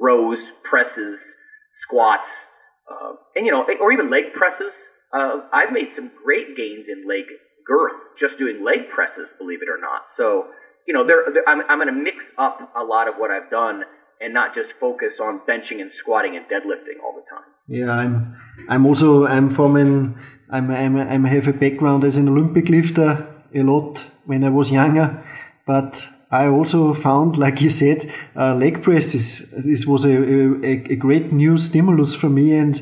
[0.00, 1.36] rows, presses,
[1.70, 2.46] squats,
[2.90, 4.88] uh, and you know, or even leg presses.
[5.12, 7.24] Uh, I've made some great gains in leg
[7.66, 10.08] girth just doing leg presses, believe it or not.
[10.08, 10.48] So,
[10.86, 11.06] you know,
[11.46, 13.84] I'm, I'm going to mix up a lot of what I've done
[14.20, 17.50] and not just focus on benching and squatting and deadlifting all the time.
[17.68, 18.36] Yeah, I'm.
[18.68, 19.26] I'm also.
[19.26, 20.18] I'm from an.
[20.50, 20.70] I'm.
[20.70, 21.26] I'm.
[21.26, 25.24] I have a background as an Olympic lifter a lot when I was younger,
[25.66, 29.50] but I also found, like you said, uh, leg presses.
[29.64, 32.80] This was a, a, a great new stimulus for me, and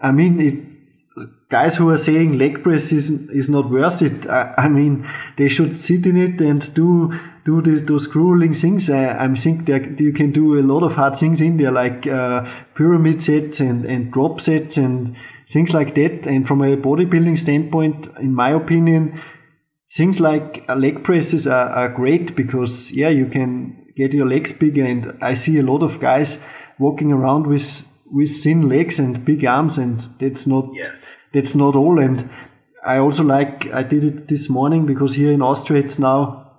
[0.00, 0.74] I mean, it,
[1.54, 5.48] guys who are saying leg press is, is not worth it, I, I mean, they
[5.48, 6.88] should sit in it and do
[7.44, 8.88] do the, those grueling things.
[8.88, 12.06] I, I think that you can do a lot of hard things in there, like
[12.06, 12.38] uh,
[12.74, 15.14] pyramid sets and, and drop sets and
[15.54, 16.26] things like that.
[16.26, 19.20] And from a bodybuilding standpoint, in my opinion,
[19.98, 24.84] things like leg presses are, are great because yeah, you can get your legs bigger,
[24.84, 26.42] and I see a lot of guys
[26.78, 27.66] walking around with
[28.06, 31.13] with thin legs and big arms, and that's not Yes.
[31.34, 31.98] That's not all.
[31.98, 32.30] And
[32.86, 36.52] I also like I did it this morning because here in Austria it's now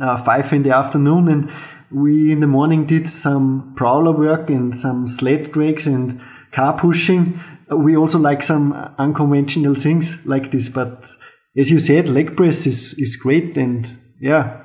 [0.00, 1.52] uh, five in the afternoon, and
[1.90, 6.20] we in the morning did some prowler work and some sled drags and
[6.52, 7.40] car pushing.
[7.68, 11.08] We also like some unconventional things like this, but
[11.56, 13.86] as you said, leg press is, is great, and
[14.20, 14.62] yeah,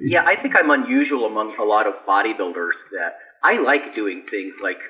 [0.00, 4.56] Yeah, I think I'm unusual among a lot of bodybuilders that I like doing things
[4.60, 4.80] like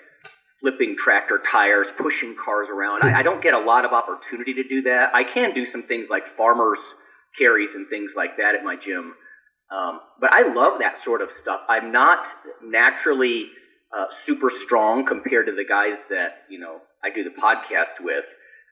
[0.64, 3.02] flipping tractor tires, pushing cars around.
[3.02, 5.14] I, I don't get a lot of opportunity to do that.
[5.14, 6.78] I can do some things like farmers
[7.38, 9.12] carries and things like that at my gym.
[9.70, 11.60] Um, but I love that sort of stuff.
[11.68, 12.26] I'm not
[12.62, 13.50] naturally
[13.94, 18.24] uh, super strong compared to the guys that you know I do the podcast with.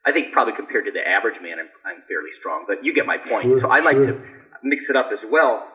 [0.06, 2.64] I think probably compared to the average man, I'm, I'm fairly strong.
[2.66, 3.44] But you get my point.
[3.44, 4.18] Sure, so I like to
[4.62, 5.68] mix it up as well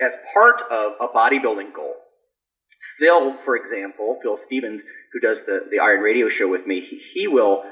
[0.00, 1.94] as part of a bodybuilding goal.
[2.98, 6.96] Phil, for example, Phil Stevens, who does the, the Iron Radio show with me, he,
[6.96, 7.64] he will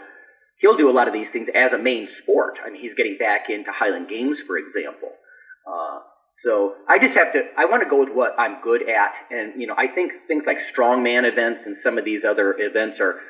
[0.59, 2.59] he'll do a lot of these things as a main sport.
[2.65, 5.11] I mean, he's getting back into Highland Games, for example.
[5.67, 6.01] Uh,
[6.33, 9.61] so I just have to I want to go with what I'm good at, and
[9.61, 13.21] you know I think things like strongman events and some of these other events are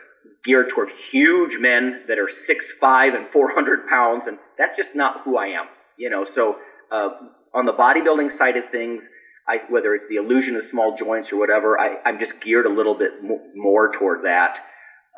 [0.42, 4.94] geared toward huge men that are six five and four hundred pounds, and that's just
[4.94, 5.66] not who I am.
[5.98, 6.56] You know, so
[6.90, 7.10] uh,
[7.52, 9.08] on the bodybuilding side of things,
[9.48, 12.70] I, whether it's the illusion of small joints or whatever, I, I'm just geared a
[12.70, 14.58] little bit mo- more toward that.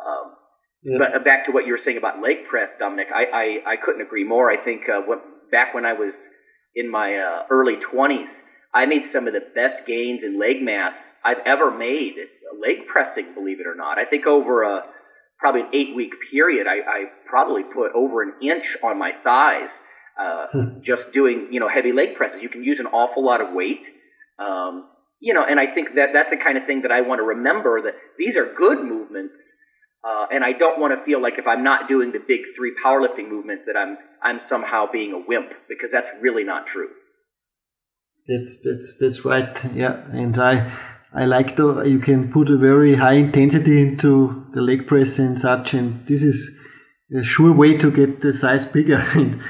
[0.04, 0.32] Um,
[0.82, 0.98] Yeah.
[0.98, 3.24] But uh, back to what you were saying about leg press, Dominik, I,
[3.66, 4.50] I, I couldn't agree more.
[4.50, 6.28] I think uh, what, back when I was
[6.74, 8.42] in my uh, early 20s,
[8.74, 12.14] I made some of the best gains in leg mass I've ever made.
[12.60, 13.98] Leg pressing, believe it or not.
[13.98, 14.84] I think over a
[15.38, 19.80] probably an eight week period, I, I probably put over an inch on my thighs
[20.18, 20.46] uh,
[20.82, 22.42] just doing you know heavy leg presses.
[22.42, 23.86] You can use an awful lot of weight.
[24.38, 24.88] Um,
[25.20, 27.24] you know, and I think that that's the kind of thing that I want to
[27.24, 29.54] remember that these are good movements.
[30.04, 32.74] Uh, and I don't want to feel like if I'm not doing the big three
[32.84, 36.90] powerlifting movements that I'm I'm somehow being a wimp because that's really not true.
[38.28, 39.74] That's that's that's right.
[39.74, 40.78] Yeah, and I
[41.12, 45.40] I like the you can put a very high intensity into the leg press and
[45.40, 46.56] such, and this is
[47.18, 49.04] a sure way to get the size bigger.
[49.14, 49.40] And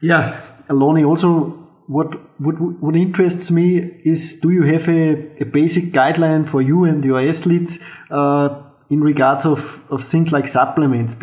[0.00, 1.57] yeah, Lonnie, also
[1.88, 6.84] what what what interests me is do you have a, a basic guideline for you
[6.84, 7.78] and your athletes
[8.10, 11.16] uh, in regards of, of things like supplements?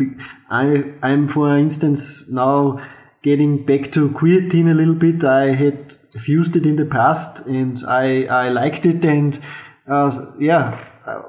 [0.50, 2.84] I I'm for instance now
[3.22, 5.24] getting back to creatine a little bit.
[5.24, 9.40] I had used it in the past and I I liked it and
[9.88, 10.84] uh, yeah.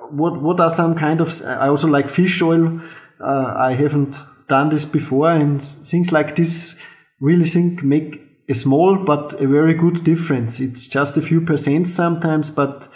[0.10, 2.82] What what are some kind of I also like fish oil.
[3.20, 4.18] Uh, I haven't
[4.50, 6.80] done this before and things like this
[7.20, 10.60] really think make a small but a very good difference.
[10.60, 12.88] It's just a few percent sometimes, but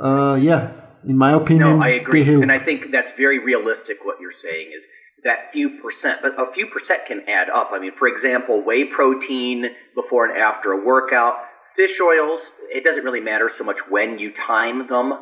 [0.00, 0.72] uh, yeah,
[1.04, 3.98] in my opinion, No, I agree, and I think that's very realistic.
[4.04, 4.86] What you're saying is
[5.24, 7.70] that few percent, but a few percent can add up.
[7.72, 11.34] I mean, for example, whey protein before and after a workout,
[11.74, 12.50] fish oils.
[12.70, 15.12] It doesn't really matter so much when you time them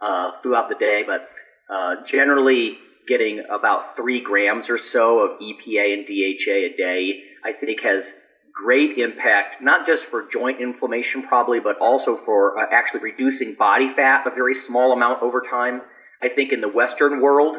[0.00, 1.28] uh, throughout the day, but
[1.68, 2.78] uh, generally
[3.08, 8.14] getting about three grams or so of EPA and DHA a day, I think has
[8.52, 13.88] great impact, not just for joint inflammation probably, but also for uh, actually reducing body
[13.88, 15.82] fat, a very small amount over time.
[16.22, 17.56] I think in the Western world,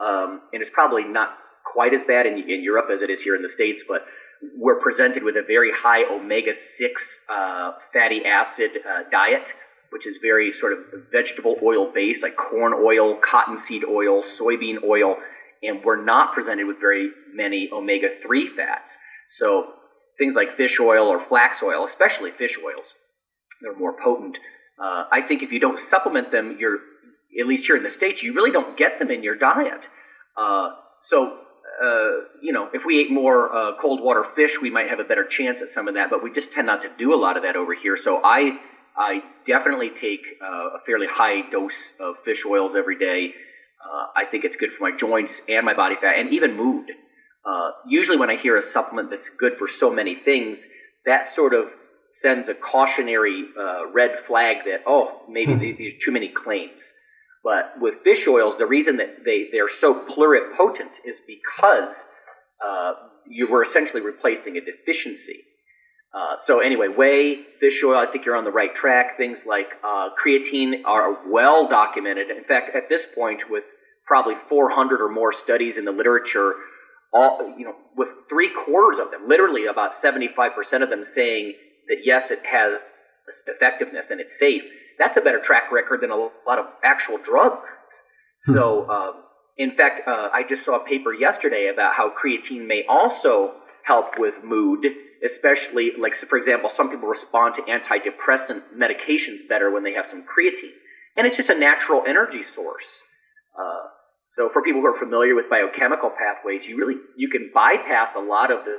[0.00, 3.36] um, and it's probably not quite as bad in, in Europe as it is here
[3.36, 4.06] in the States, but
[4.56, 6.90] we're presented with a very high omega-6
[7.28, 9.52] uh, fatty acid uh, diet,
[9.90, 10.78] which is very sort of
[11.12, 15.16] vegetable oil based, like corn oil, cottonseed oil, soybean oil,
[15.62, 18.96] and we're not presented with very many omega-3 fats.
[19.28, 19.74] So
[20.18, 22.94] things like fish oil or flax oil, especially fish oils,
[23.60, 24.38] they're more potent.
[24.78, 26.78] Uh, I think if you don't supplement them, you're
[27.38, 29.82] at least here in the states, you really don't get them in your diet.
[30.36, 30.70] Uh,
[31.00, 31.38] so
[31.82, 32.10] uh,
[32.42, 35.24] you know, if we ate more uh, cold water fish, we might have a better
[35.24, 36.10] chance at some of that.
[36.10, 37.96] But we just tend not to do a lot of that over here.
[37.96, 38.58] So I
[38.96, 43.34] I definitely take uh, a fairly high dose of fish oils every day.
[43.82, 46.90] Uh, I think it's good for my joints and my body fat and even mood.
[47.44, 50.66] Uh, usually, when I hear a supplement that's good for so many things,
[51.06, 51.66] that sort of
[52.08, 55.60] sends a cautionary uh, red flag that oh maybe Hmm.
[55.60, 56.92] these are too many claims.
[57.42, 62.06] But with fish oils, the reason that they they're so pluripotent is because
[62.64, 62.92] uh,
[63.26, 65.40] you were essentially replacing a deficiency.
[66.12, 69.16] Uh, so anyway, whey, fish oil, I think you're on the right track.
[69.16, 72.30] Things like uh, creatine are well documented.
[72.30, 73.62] In fact, at this point, with
[74.06, 76.54] probably 400 or more studies in the literature,
[77.12, 81.54] all you know, with three quarters of them, literally about 75% of them saying
[81.88, 82.78] that yes, it has
[83.46, 84.62] effectiveness and it's safe.
[84.98, 87.70] That's a better track record than a lot of actual drugs.
[88.46, 88.54] Hmm.
[88.54, 89.14] So, um,
[89.56, 93.54] in fact, uh, I just saw a paper yesterday about how creatine may also
[93.84, 94.86] help with mood,
[95.24, 100.06] especially like, so for example, some people respond to antidepressant medications better when they have
[100.06, 100.72] some creatine.
[101.16, 103.02] And it's just a natural energy source.
[103.58, 103.88] Uh,
[104.30, 108.20] so for people who are familiar with biochemical pathways, you really you can bypass a
[108.20, 108.76] lot of the,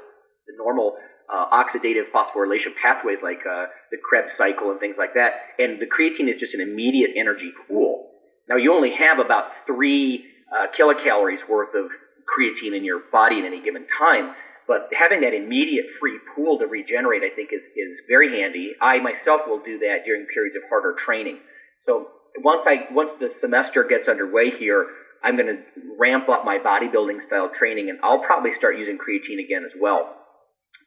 [0.47, 0.95] the normal
[1.31, 5.33] uh, oxidative phosphorylation pathways like uh, the Krebs cycle and things like that.
[5.59, 8.07] And the creatine is just an immediate energy pool.
[8.47, 10.25] Now you only have about three
[10.55, 11.89] uh, kilocalories worth of
[12.31, 14.29] creatine in your body at any given time.
[14.67, 18.71] But having that immediate free pool to regenerate, I think, is, is very handy.
[18.79, 21.39] I myself will do that during periods of harder training.
[21.81, 24.87] So once I once the semester gets underway here,
[25.23, 25.61] I'm going to
[25.99, 30.15] ramp up my bodybuilding style training, and I'll probably start using creatine again as well.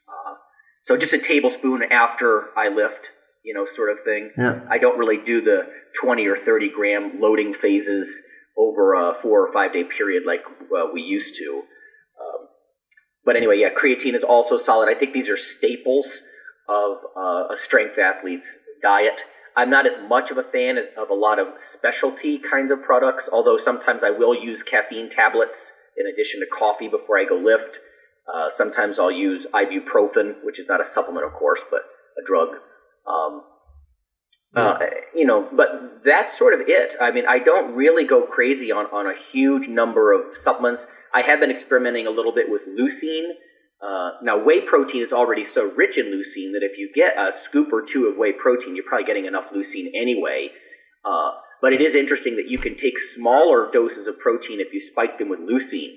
[0.09, 0.35] Uh,
[0.83, 3.11] so just a tablespoon after I lift,
[3.45, 4.31] you know, sort of thing.
[4.37, 4.61] Yeah.
[4.69, 5.69] I don't really do the
[6.01, 8.23] 20 or 30 gram loading phases
[8.57, 11.63] over a four or five day period like uh, we used to.
[12.21, 12.49] Um,
[13.25, 14.89] but anyway, yeah, creatine is also solid.
[14.89, 16.21] I think these are staples
[16.69, 19.23] of uh, a strength athlete's diet.
[19.57, 23.29] I'm not as much of a fan of a lot of specialty kinds of products,
[23.33, 27.79] although sometimes I will use caffeine tablets in addition to coffee before I go lift.
[28.33, 31.83] Uh, sometimes I'll use ibuprofen, which is not a supplement, of course, but
[32.19, 32.49] a drug.
[33.07, 33.43] Um,
[34.57, 34.79] uh,
[35.15, 36.95] you know, but that's sort of it.
[37.01, 40.87] I mean, I don't really go crazy on, on a huge number of supplements.
[41.13, 43.31] I have been experimenting a little bit with leucine,
[43.83, 47.37] uh, now, whey protein is already so rich in leucine that if you get a
[47.37, 50.49] scoop or two of whey protein, you're probably getting enough leucine anyway.
[51.05, 54.81] Uh, but it is interesting that you can take smaller doses of protein if you
[54.81, 55.97] spike them with leucine.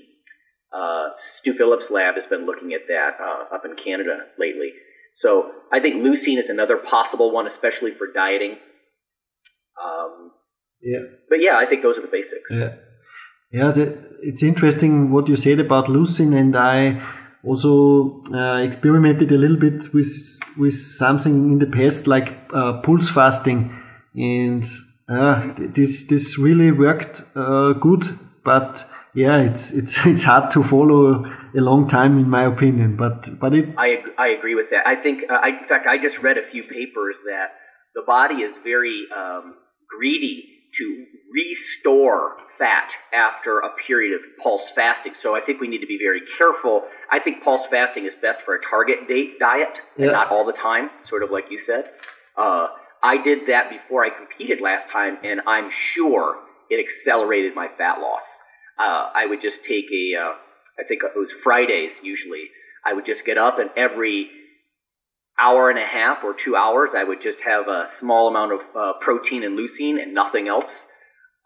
[0.74, 4.72] Uh, Stu Phillips' lab has been looking at that uh, up in Canada lately.
[5.16, 8.58] So I think leucine is another possible one, especially for dieting.
[9.84, 10.32] Um,
[10.82, 11.00] yeah.
[11.30, 12.52] But yeah, I think those are the basics.
[12.52, 12.76] Yeah.
[13.52, 17.02] Yeah, the, it's interesting what you said about leucine, and I
[17.44, 23.10] also uh, experimented a little bit with with something in the past like uh, pulse
[23.10, 23.74] fasting,
[24.16, 24.66] and
[25.08, 28.18] uh, this this really worked uh, good.
[28.44, 31.26] But yeah, it's it's it's hard to follow
[31.56, 32.96] a long time in my opinion.
[32.96, 33.70] But but it.
[33.78, 34.88] I I agree with that.
[34.88, 37.54] I think uh, I, in fact I just read a few papers that
[37.96, 39.56] the body is very um,
[39.90, 45.14] greedy to restore fat after a period of pulse fasting.
[45.14, 46.86] So I think we need to be very careful.
[47.12, 50.06] I think pulse fasting is best for a target date diet yeah.
[50.06, 51.90] and not all the time, sort of like you said.
[52.36, 52.68] Uh,
[53.02, 56.40] I did that before I competed last time, and I'm sure
[56.70, 58.42] it accelerated my fat loss.
[58.78, 60.34] Uh, I would just take a, uh,
[60.80, 62.50] I think it was Fridays usually.
[62.86, 64.30] I would just get up and every
[65.40, 68.62] hour and a half or two hours, I would just have a small amount of
[68.76, 70.86] uh, protein and leucine and nothing else.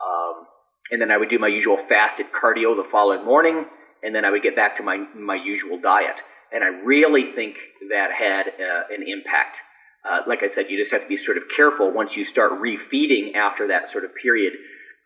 [0.01, 0.45] Um,
[0.91, 3.65] and then I would do my usual fasted cardio the following morning,
[4.03, 6.21] and then I would get back to my my usual diet.
[6.51, 7.55] And I really think
[7.89, 9.57] that had uh, an impact.
[10.03, 12.53] Uh, like I said, you just have to be sort of careful once you start
[12.53, 14.53] refeeding after that sort of period.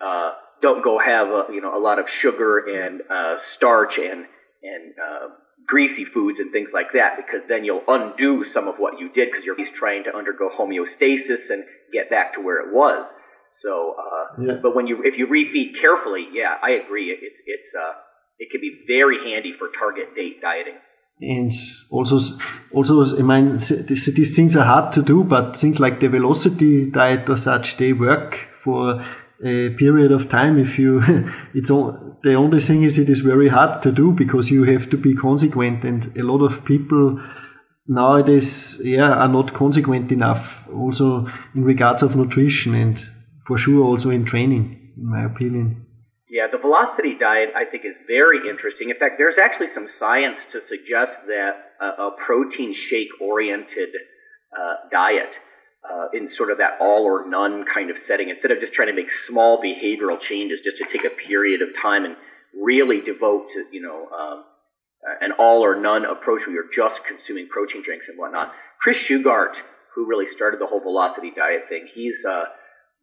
[0.01, 0.31] Uh,
[0.61, 4.25] don't go have a, you know a lot of sugar and uh, starch and
[4.63, 5.27] and uh,
[5.68, 9.30] greasy foods and things like that because then you'll undo some of what you did
[9.32, 13.11] because you're trying to undergo homeostasis and get back to where it was.
[13.51, 14.53] So, uh, yeah.
[14.61, 17.16] but when you if you refeed carefully, yeah, I agree.
[17.22, 17.93] It's it's uh,
[18.38, 20.76] it can be very handy for target date dieting.
[21.22, 21.49] And
[21.89, 22.20] also,
[22.74, 27.30] also, I mean, these things are hard to do, but things like the velocity diet
[27.30, 29.05] or such, they work for
[29.43, 30.57] a period of time.
[30.57, 31.01] If you,
[31.53, 34.89] it's all, the only thing is it is very hard to do because you have
[34.89, 37.21] to be consequent, and a lot of people
[37.88, 40.63] nowadays, yeah, are not consequent enough.
[40.73, 43.03] Also in regards of nutrition, and
[43.47, 45.86] for sure also in training, in my opinion.
[46.29, 48.89] Yeah, the velocity diet I think is very interesting.
[48.89, 53.89] In fact, there's actually some science to suggest that a, a protein shake oriented
[54.57, 55.39] uh, diet
[55.91, 58.88] uh, in sort of that all or none kind of setting, instead of just trying
[58.88, 62.15] to make small behavioral changes, just to take a period of time and
[62.61, 64.43] really devote to, you know, um,
[65.21, 68.53] an all or none approach where you're just consuming protein drinks and whatnot.
[68.79, 69.55] Chris Shugart,
[69.93, 72.49] who really started the whole velocity diet thing, he's a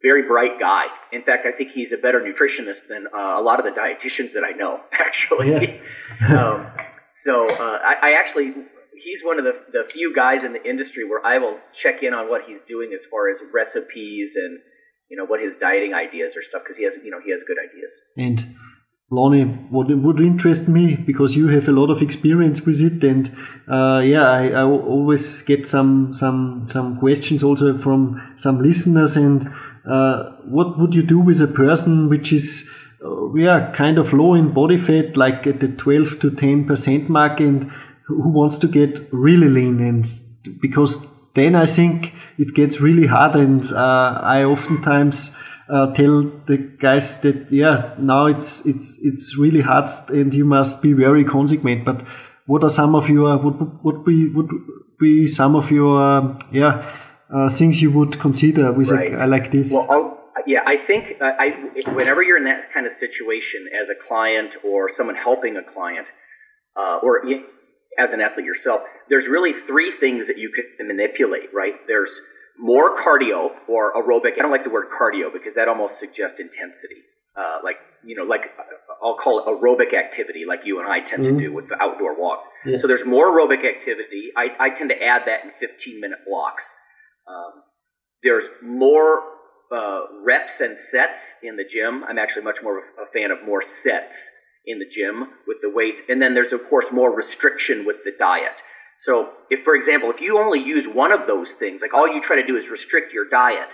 [0.03, 0.87] very bright guy.
[1.13, 4.33] In fact, I think he's a better nutritionist than uh, a lot of the dietitians
[4.33, 5.51] that I know, actually.
[5.51, 6.27] Yeah.
[6.39, 6.67] um,
[7.13, 8.55] so uh, I, I actually
[8.97, 12.15] he's one of the, the few guys in the industry where I will check in
[12.15, 14.59] on what he's doing as far as recipes and
[15.09, 17.43] you know what his dieting ideas or stuff because he has you know he has
[17.43, 18.01] good ideas.
[18.17, 18.57] And
[19.11, 23.31] Lonnie, what would interest me because you have a lot of experience with it, and
[23.69, 29.15] uh, yeah, I, I, always get some some some questions also from some listeners.
[29.17, 29.47] And
[29.87, 32.71] uh, what would you do with a person which is
[33.05, 37.11] uh, yeah kind of low in body fat, like at the 12 to 10 percent
[37.11, 37.71] mark, and
[38.07, 39.81] who wants to get really lean?
[39.81, 40.07] And
[40.61, 45.37] because then I think it gets really hard, and uh, I oftentimes
[45.69, 50.83] uh, tell the guys that yeah now it's it's it's really hard and you must
[50.83, 52.05] be very consequent but
[52.47, 54.51] what are some of your what would be would
[55.01, 56.99] be some of your um, yeah
[57.33, 59.15] uh, things you would consider with right.
[59.15, 61.51] a, like this well I'll, yeah i think uh, i
[61.93, 66.09] whenever you're in that kind of situation as a client or someone helping a client
[66.77, 67.25] uh, or
[67.99, 72.21] as an athlete yourself there's really three things that you can manipulate right there's
[72.59, 74.39] more cardio or aerobic.
[74.39, 77.03] I don't like the word cardio because that almost suggests intensity.
[77.37, 78.43] Uh, like you know, like
[79.03, 81.39] I'll call it aerobic activity, like you and I tend mm-hmm.
[81.39, 82.47] to do with the outdoor walks.
[82.67, 82.79] Yeah.
[82.79, 84.31] So there's more aerobic activity.
[84.37, 86.75] I, I tend to add that in 15 minute blocks.
[87.27, 87.63] Um,
[88.23, 89.23] there's more
[89.75, 92.05] uh, reps and sets in the gym.
[92.05, 94.31] I'm actually much more of a fan of more sets
[94.67, 96.01] in the gym with the weights.
[96.09, 98.63] And then there's of course more restriction with the diet.
[99.01, 102.21] So, if, for example, if you only use one of those things, like all you
[102.21, 103.69] try to do is restrict your diet,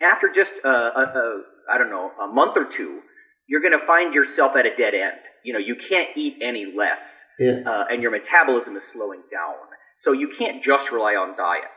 [0.00, 3.00] after just a, a, a I don't know, a month or two,
[3.48, 5.18] you're going to find yourself at a dead end.
[5.44, 7.62] You know, you can't eat any less, yeah.
[7.66, 9.54] uh, and your metabolism is slowing down.
[9.96, 11.70] So you can't just rely on diet.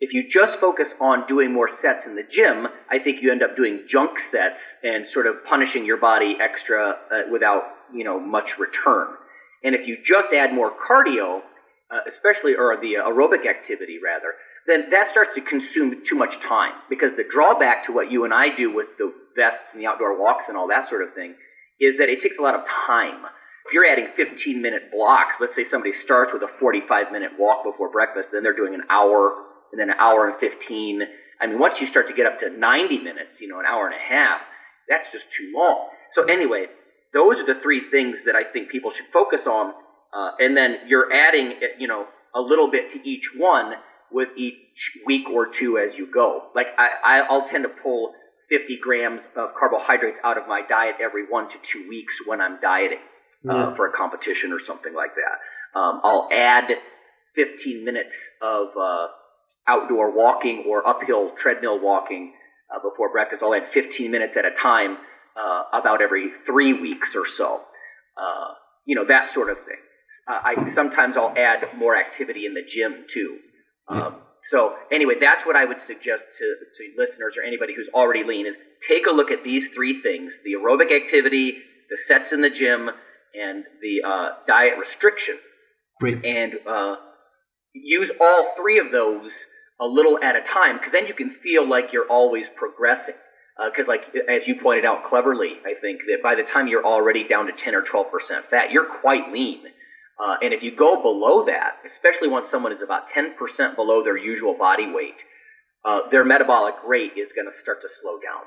[0.00, 3.42] If you just focus on doing more sets in the gym, I think you end
[3.42, 7.62] up doing junk sets and sort of punishing your body extra uh, without,
[7.94, 9.08] you know, much return.
[9.64, 11.40] And if you just add more cardio,
[11.90, 14.34] uh, especially, or the aerobic activity rather,
[14.66, 16.72] then that starts to consume too much time.
[16.88, 20.18] Because the drawback to what you and I do with the vests and the outdoor
[20.20, 21.34] walks and all that sort of thing
[21.80, 23.24] is that it takes a lot of time.
[23.66, 27.64] If you're adding 15 minute blocks, let's say somebody starts with a 45 minute walk
[27.64, 29.34] before breakfast, then they're doing an hour,
[29.72, 31.02] and then an hour and 15.
[31.40, 33.86] I mean, once you start to get up to 90 minutes, you know, an hour
[33.86, 34.40] and a half,
[34.88, 35.88] that's just too long.
[36.12, 36.66] So anyway,
[37.12, 39.74] those are the three things that I think people should focus on
[40.12, 43.72] uh, and then you're adding, you know, a little bit to each one
[44.10, 46.48] with each week or two as you go.
[46.54, 48.12] Like I, I'll tend to pull
[48.50, 52.60] 50 grams of carbohydrates out of my diet every one to two weeks when I'm
[52.60, 52.98] dieting
[53.48, 53.74] uh, yeah.
[53.74, 55.78] for a competition or something like that.
[55.78, 56.70] Um, I'll add
[57.34, 59.08] 15 minutes of uh,
[59.66, 62.34] outdoor walking or uphill treadmill walking
[62.70, 63.42] uh, before breakfast.
[63.42, 64.98] I'll add 15 minutes at a time
[65.36, 67.62] uh, about every three weeks or so.
[68.16, 68.54] Uh,
[68.86, 69.76] you know, that sort of thing.
[70.28, 73.38] Uh, I sometimes I'll add more activity in the gym too.
[73.88, 78.24] Um, so anyway, that's what I would suggest to, to listeners or anybody who's already
[78.24, 78.56] lean is
[78.86, 81.54] take a look at these three things: the aerobic activity,
[81.88, 82.90] the sets in the gym,
[83.34, 85.36] and the uh, diet restriction.
[86.00, 86.24] Great.
[86.24, 86.96] And uh,
[87.74, 89.46] use all three of those
[89.80, 93.14] a little at a time, because then you can feel like you're always progressing.
[93.56, 96.84] Because, uh, like as you pointed out cleverly, I think that by the time you're
[96.84, 99.62] already down to 10 or 12 percent fat, you're quite lean.
[100.18, 104.16] Uh, and if you go below that, especially once someone is about 10% below their
[104.16, 105.24] usual body weight,
[105.84, 108.44] uh, their metabolic rate is going to start to slow down.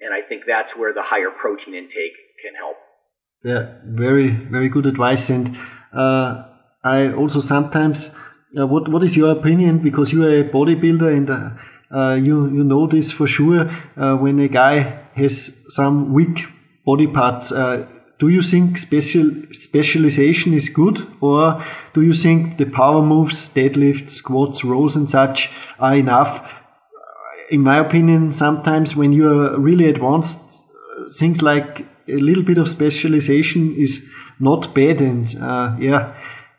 [0.00, 2.12] And I think that's where the higher protein intake
[2.42, 2.76] can help.
[3.42, 5.30] Yeah, very, very good advice.
[5.30, 5.56] And
[5.92, 6.44] uh,
[6.84, 8.14] I also sometimes,
[8.58, 9.78] uh, what, what is your opinion?
[9.78, 11.50] Because you are a bodybuilder and uh,
[11.90, 13.70] Uh, you, you know this for sure.
[13.96, 14.80] Uh, when a guy
[15.14, 16.44] has some weak
[16.84, 17.86] body parts, uh,
[18.18, 21.64] do you think special specialization is good, or
[21.94, 26.46] do you think the power moves, deadlifts, squats, rows, and such are enough?
[27.50, 30.60] In my opinion, sometimes when you are really advanced,
[31.18, 34.06] things like a little bit of specialization is
[34.40, 36.14] not bad, and uh, yeah.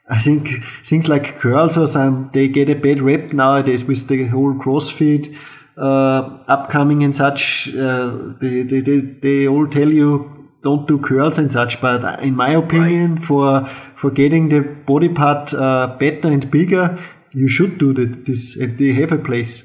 [0.10, 0.48] I think
[0.84, 5.36] things like curls or some they get a bad rep nowadays with the whole CrossFit
[5.78, 7.74] uh, upcoming and such.
[7.76, 11.80] Uh, they, they, they, they all tell you don't do curls and such.
[11.80, 13.26] But in my opinion, right.
[13.26, 17.00] for for getting the body part uh, better and bigger,
[17.34, 19.64] you should do this, and they have a place.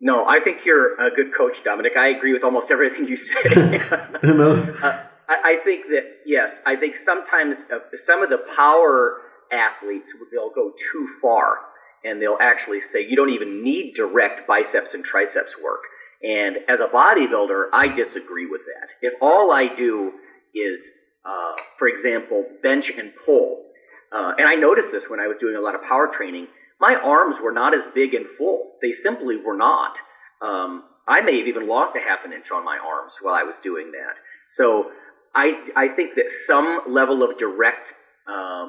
[0.00, 1.96] No, I think you're a good coach, Dominik.
[1.96, 3.42] I agree with almost everything you say.
[4.22, 4.76] you know?
[4.82, 9.21] uh, I, I think that yes, I think sometimes uh, some of the power
[9.52, 11.58] athletes they'll go too far,
[12.04, 15.80] and they'll actually say you don't even need direct biceps and triceps work.
[16.22, 18.90] And as a bodybuilder, I disagree with that.
[19.00, 20.12] If all I do
[20.54, 20.90] is,
[21.24, 23.64] uh, for example, bench and pull,
[24.12, 26.46] uh, and I noticed this when I was doing a lot of power training,
[26.80, 28.72] my arms were not as big and full.
[28.82, 29.98] They simply were not.
[30.40, 33.42] Um, I may have even lost a half an inch on my arms while I
[33.42, 34.14] was doing that.
[34.48, 34.90] So
[35.34, 37.94] I, I think that some level of direct,
[38.26, 38.68] uh,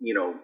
[0.00, 0.34] you know,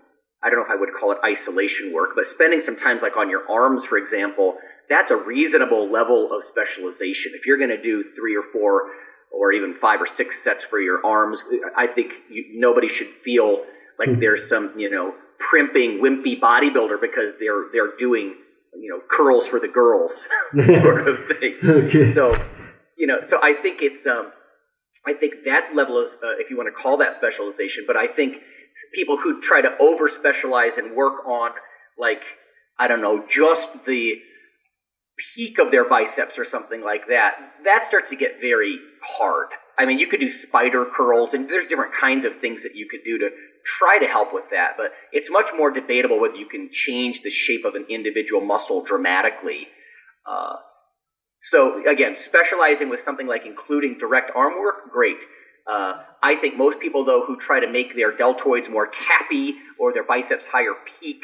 [0.42, 3.16] I don't know if I would call it isolation work, but spending some time like
[3.16, 4.56] on your arms, for example,
[4.88, 7.32] that's a reasonable level of specialization.
[7.34, 8.90] If you're going to do three or four
[9.30, 11.42] or even five or six sets for your arms,
[11.76, 13.64] I think you, nobody should feel
[13.98, 14.20] like mm.
[14.20, 18.34] there's some, you know, primping, wimpy bodybuilder because they're they're doing,
[18.74, 20.26] you know, curls for the girls
[20.82, 21.56] sort of thing.
[21.64, 22.12] okay.
[22.12, 22.34] So,
[22.96, 24.32] you know, so I think it's um,
[25.06, 27.84] I think that's level of, uh, if you want to call that specialization.
[27.86, 28.36] But I think
[28.94, 31.50] people who try to over specialize and work on
[31.98, 32.22] like
[32.78, 34.20] I don't know, just the
[35.34, 37.34] peak of their biceps or something like that,
[37.64, 39.48] that starts to get very hard.
[39.78, 42.88] I mean, you could do spider curls, and there's different kinds of things that you
[42.90, 43.30] could do to
[43.64, 47.30] try to help with that, but it's much more debatable whether you can change the
[47.30, 49.68] shape of an individual muscle dramatically.
[50.26, 50.56] Uh,
[51.50, 55.18] so again, specializing with something like including direct arm work, great.
[55.66, 59.92] Uh, I think most people though who try to make their deltoids more cappy or
[59.92, 61.22] their biceps higher peak,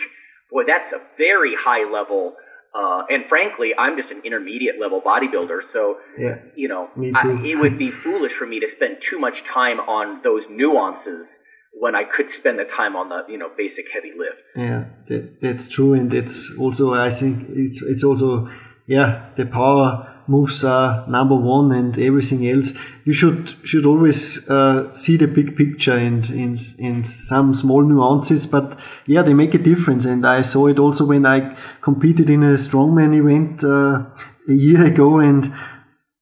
[0.51, 2.37] boy, that's a very high level
[2.75, 7.59] uh, and frankly, I'm just an intermediate level bodybuilder, so yeah, you know, I, it
[7.59, 11.39] would be foolish for me to spend too much time on those nuances
[11.73, 14.53] when I could spend the time on the you know basic heavy lifts.
[14.55, 18.51] Yeah, that, that's true, and it's also I think it's it's also
[18.89, 22.75] yeah the power moves are number one and everything else.
[23.05, 28.47] You should should always uh, see the big picture and in in some small nuances,
[28.47, 30.05] but yeah, they make a difference.
[30.05, 34.05] And I saw it also when I competed in a strongman event uh,
[34.49, 35.53] a year ago, and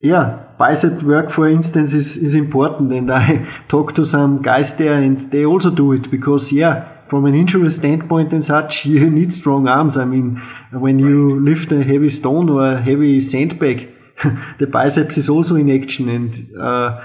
[0.00, 2.92] yeah, bicep work, for instance, is is important.
[2.92, 7.24] And I talked to some guys there, and they also do it because yeah from
[7.26, 9.96] an injury standpoint and such, you need strong arms.
[9.96, 10.36] I mean,
[10.72, 13.92] when you lift a heavy stone or a heavy sandbag,
[14.58, 17.04] the biceps is also in action, and uh,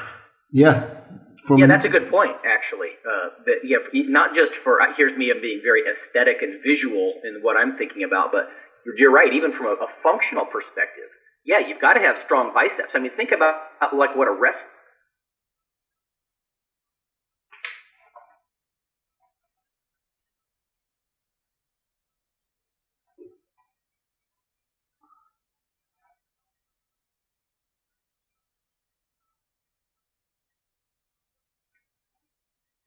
[0.52, 0.88] yeah.
[1.58, 2.92] yeah, that's a good point, actually.
[3.06, 7.40] Uh, that, yeah, not just for uh, here's me being very aesthetic and visual in
[7.42, 8.48] what I'm thinking about, but
[8.86, 9.34] you're, you're right.
[9.34, 11.10] Even from a, a functional perspective,
[11.46, 12.96] yeah, you've got to have strong biceps.
[12.96, 13.56] I mean, think about
[13.94, 14.68] like what a rest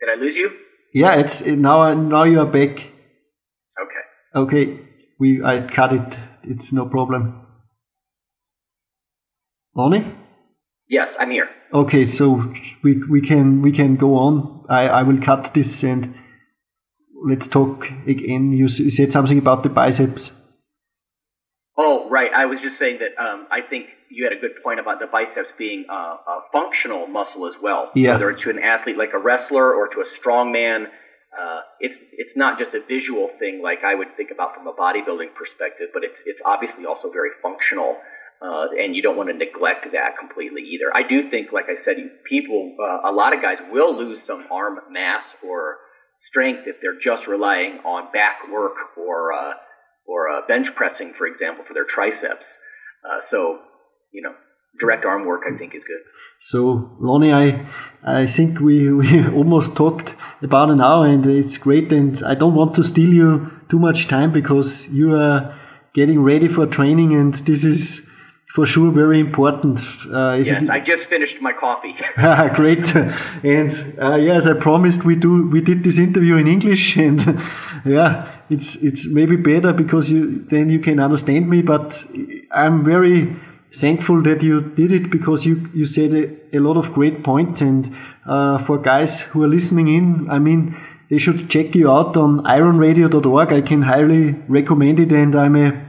[0.04, 0.50] Did I lose you?
[0.92, 1.94] Yeah, it's now.
[1.94, 2.72] Now you are back.
[3.82, 4.02] Okay.
[4.36, 4.80] Okay,
[5.18, 6.18] we I cut it.
[6.42, 7.46] It's no problem.
[9.74, 10.14] Lonnie?
[10.88, 11.48] Yes, I'm here.
[11.72, 12.52] Okay, so
[12.82, 14.66] we we can we can go on.
[14.68, 16.14] I I will cut this and
[17.26, 18.52] let's talk again.
[18.52, 20.32] You said something about the biceps.
[22.44, 25.06] I was just saying that um, I think you had a good point about the
[25.06, 27.90] biceps being a, a functional muscle as well.
[27.94, 28.12] Yeah.
[28.12, 30.88] Whether to an athlete like a wrestler or to a strongman,
[31.40, 34.74] uh, it's it's not just a visual thing like I would think about from a
[34.74, 37.96] bodybuilding perspective, but it's it's obviously also very functional.
[38.42, 40.94] Uh, and you don't want to neglect that completely either.
[40.94, 44.44] I do think, like I said, people, uh, a lot of guys will lose some
[44.50, 45.78] arm mass or
[46.16, 49.54] strength if they're just relying on back work or uh,
[50.06, 52.58] or uh, bench pressing, for example, for their triceps.
[53.04, 53.60] Uh, so,
[54.12, 54.34] you know,
[54.78, 56.00] direct arm work, I think, is good.
[56.40, 57.66] So, Lonnie, I
[58.04, 61.92] I think we, we almost talked about an hour, and it's great.
[61.92, 65.58] And I don't want to steal you too much time because you are
[65.94, 68.10] getting ready for training, and this is
[68.54, 69.80] for sure very important.
[70.12, 70.70] Uh, yes, it...
[70.70, 71.96] I just finished my coffee.
[72.16, 72.86] Ah, great,
[73.42, 75.48] and uh, yes, I promised we do.
[75.48, 77.20] We did this interview in English, and
[77.84, 81.62] yeah, it's it's maybe better because you then you can understand me.
[81.62, 82.04] But
[82.50, 83.36] I'm very
[83.72, 87.60] thankful that you did it because you you said a, a lot of great points.
[87.60, 87.94] And
[88.26, 90.76] uh, for guys who are listening in, I mean,
[91.10, 93.52] they should check you out on ironradio.org.
[93.52, 95.84] I can highly recommend it, and I'm a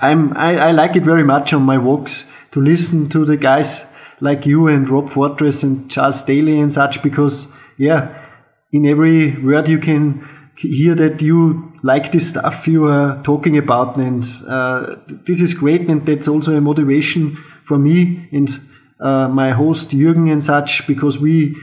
[0.00, 3.86] I'm I, I like it very much on my walks to listen to the guys
[4.20, 8.26] like you and Rob Fortress and Charles Daly and such because yeah,
[8.72, 10.28] in every word you can
[10.60, 14.96] hear that you like this stuff you are talking about, and uh,
[15.26, 18.48] this is great, and that's also a motivation for me and
[19.00, 21.56] uh, my host Jürgen and such, because we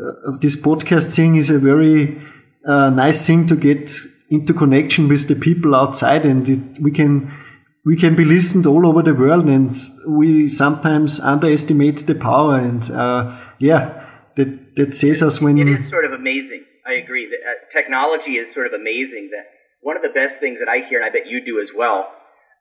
[0.00, 2.20] uh, this podcast thing is a very
[2.64, 3.90] uh, nice thing to get
[4.30, 7.32] into connection with the people outside, and it, we can
[7.84, 9.74] we can be listened all over the world, and
[10.06, 14.02] we sometimes underestimate the power, and uh, yeah.
[14.36, 17.26] That, that says us when it is sort of amazing I agree.
[17.26, 19.30] That, uh, technology is sort of amazing.
[19.32, 19.46] That
[19.80, 22.12] one of the best things that I hear, and I bet you do as well,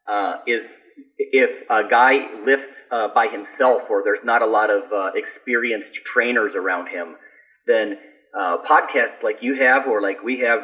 [0.07, 0.67] uh, is
[1.17, 5.93] if a guy lifts uh, by himself or there's not a lot of uh, experienced
[5.93, 7.15] trainers around him,
[7.67, 7.97] then
[8.37, 10.61] uh, podcasts like you have or like we have,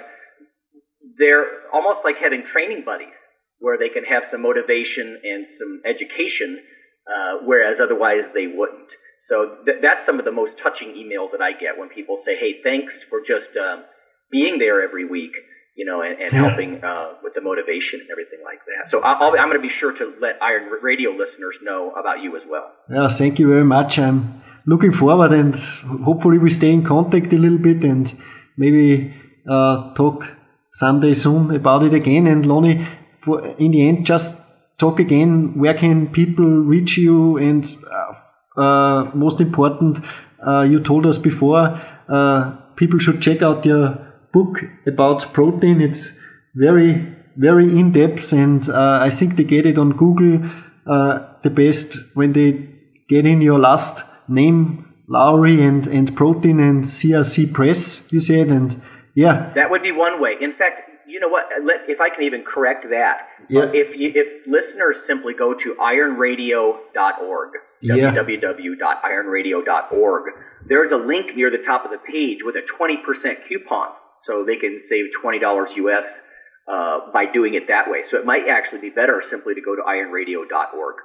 [1.18, 3.28] they're almost like having training buddies
[3.60, 6.60] where they can have some motivation and some education,
[7.08, 8.92] uh, whereas otherwise they wouldn't.
[9.22, 12.36] So th- that's some of the most touching emails that I get when people say,
[12.36, 13.84] "Hey, thanks for just um,
[14.32, 15.34] being there every week."
[15.76, 16.48] you know, and, and yeah.
[16.48, 18.90] helping uh, with the motivation and everything like that.
[18.90, 22.36] So i am going to be sure to let Iron Radio listeners know about you
[22.36, 22.72] as well.
[22.90, 23.98] Yeah, thank you very much.
[23.98, 25.56] I'm looking forward, and
[26.04, 28.12] hopefully we stay in contact a little bit, and
[28.58, 29.16] maybe
[29.50, 30.26] uh, talk
[30.72, 32.28] someday soon about it again.
[32.28, 32.88] And Lonnie,
[33.24, 34.42] for in the end, just
[34.78, 35.58] talk again.
[35.58, 37.38] Where can people reach you?
[37.38, 38.14] And uh,
[38.62, 40.00] uh most important,
[40.46, 43.98] uh, you told us before, uh, people should check out your
[44.32, 45.82] book about protein.
[45.82, 46.20] It's
[46.56, 50.50] very, very in depth, and uh, I think they get it on Google
[50.88, 52.70] uh, the best when they
[53.08, 58.82] get in your last name, Lowery and, and protein and CRC Press, you said, and
[59.14, 59.52] yeah.
[59.56, 60.38] That would be one way.
[60.40, 61.50] In fact, you know what?
[61.90, 63.70] If I can even correct that, yeah.
[63.74, 67.50] if you, if listeners simply go to ironradio.org,
[67.82, 68.14] yeah.
[68.14, 70.24] www.ironradio.org,
[70.68, 74.56] there's a link near the top of the page with a 20% coupon so they
[74.56, 76.22] can save $20 US
[76.68, 78.04] uh, by doing it that way.
[78.08, 80.96] So it might actually be better simply to go to ironradio.org.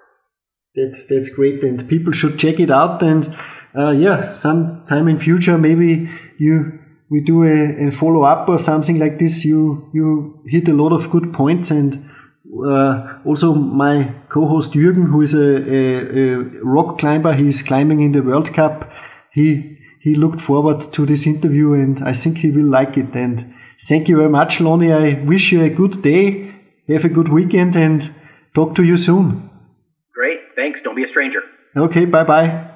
[0.75, 3.03] That's that's great, and people should check it out.
[3.03, 3.35] And
[3.77, 8.99] uh, yeah, sometime in future, maybe you we do a, a follow up or something
[8.99, 9.43] like this.
[9.43, 12.11] You you hit a lot of good points, and
[12.65, 18.13] uh, also my co-host Jürgen, who is a, a, a rock climber, he's climbing in
[18.13, 18.91] the World Cup.
[19.33, 23.15] He he looked forward to this interview and I think he will like it.
[23.15, 23.55] And
[23.89, 24.93] thank you very much, Lonnie.
[24.93, 26.55] I wish you a good day.
[26.89, 28.09] Have a good weekend and
[28.55, 29.51] talk to you soon.
[30.15, 30.39] Great.
[30.55, 30.81] Thanks.
[30.81, 31.43] Don't be a stranger.
[31.77, 32.05] Okay.
[32.05, 32.76] Bye bye.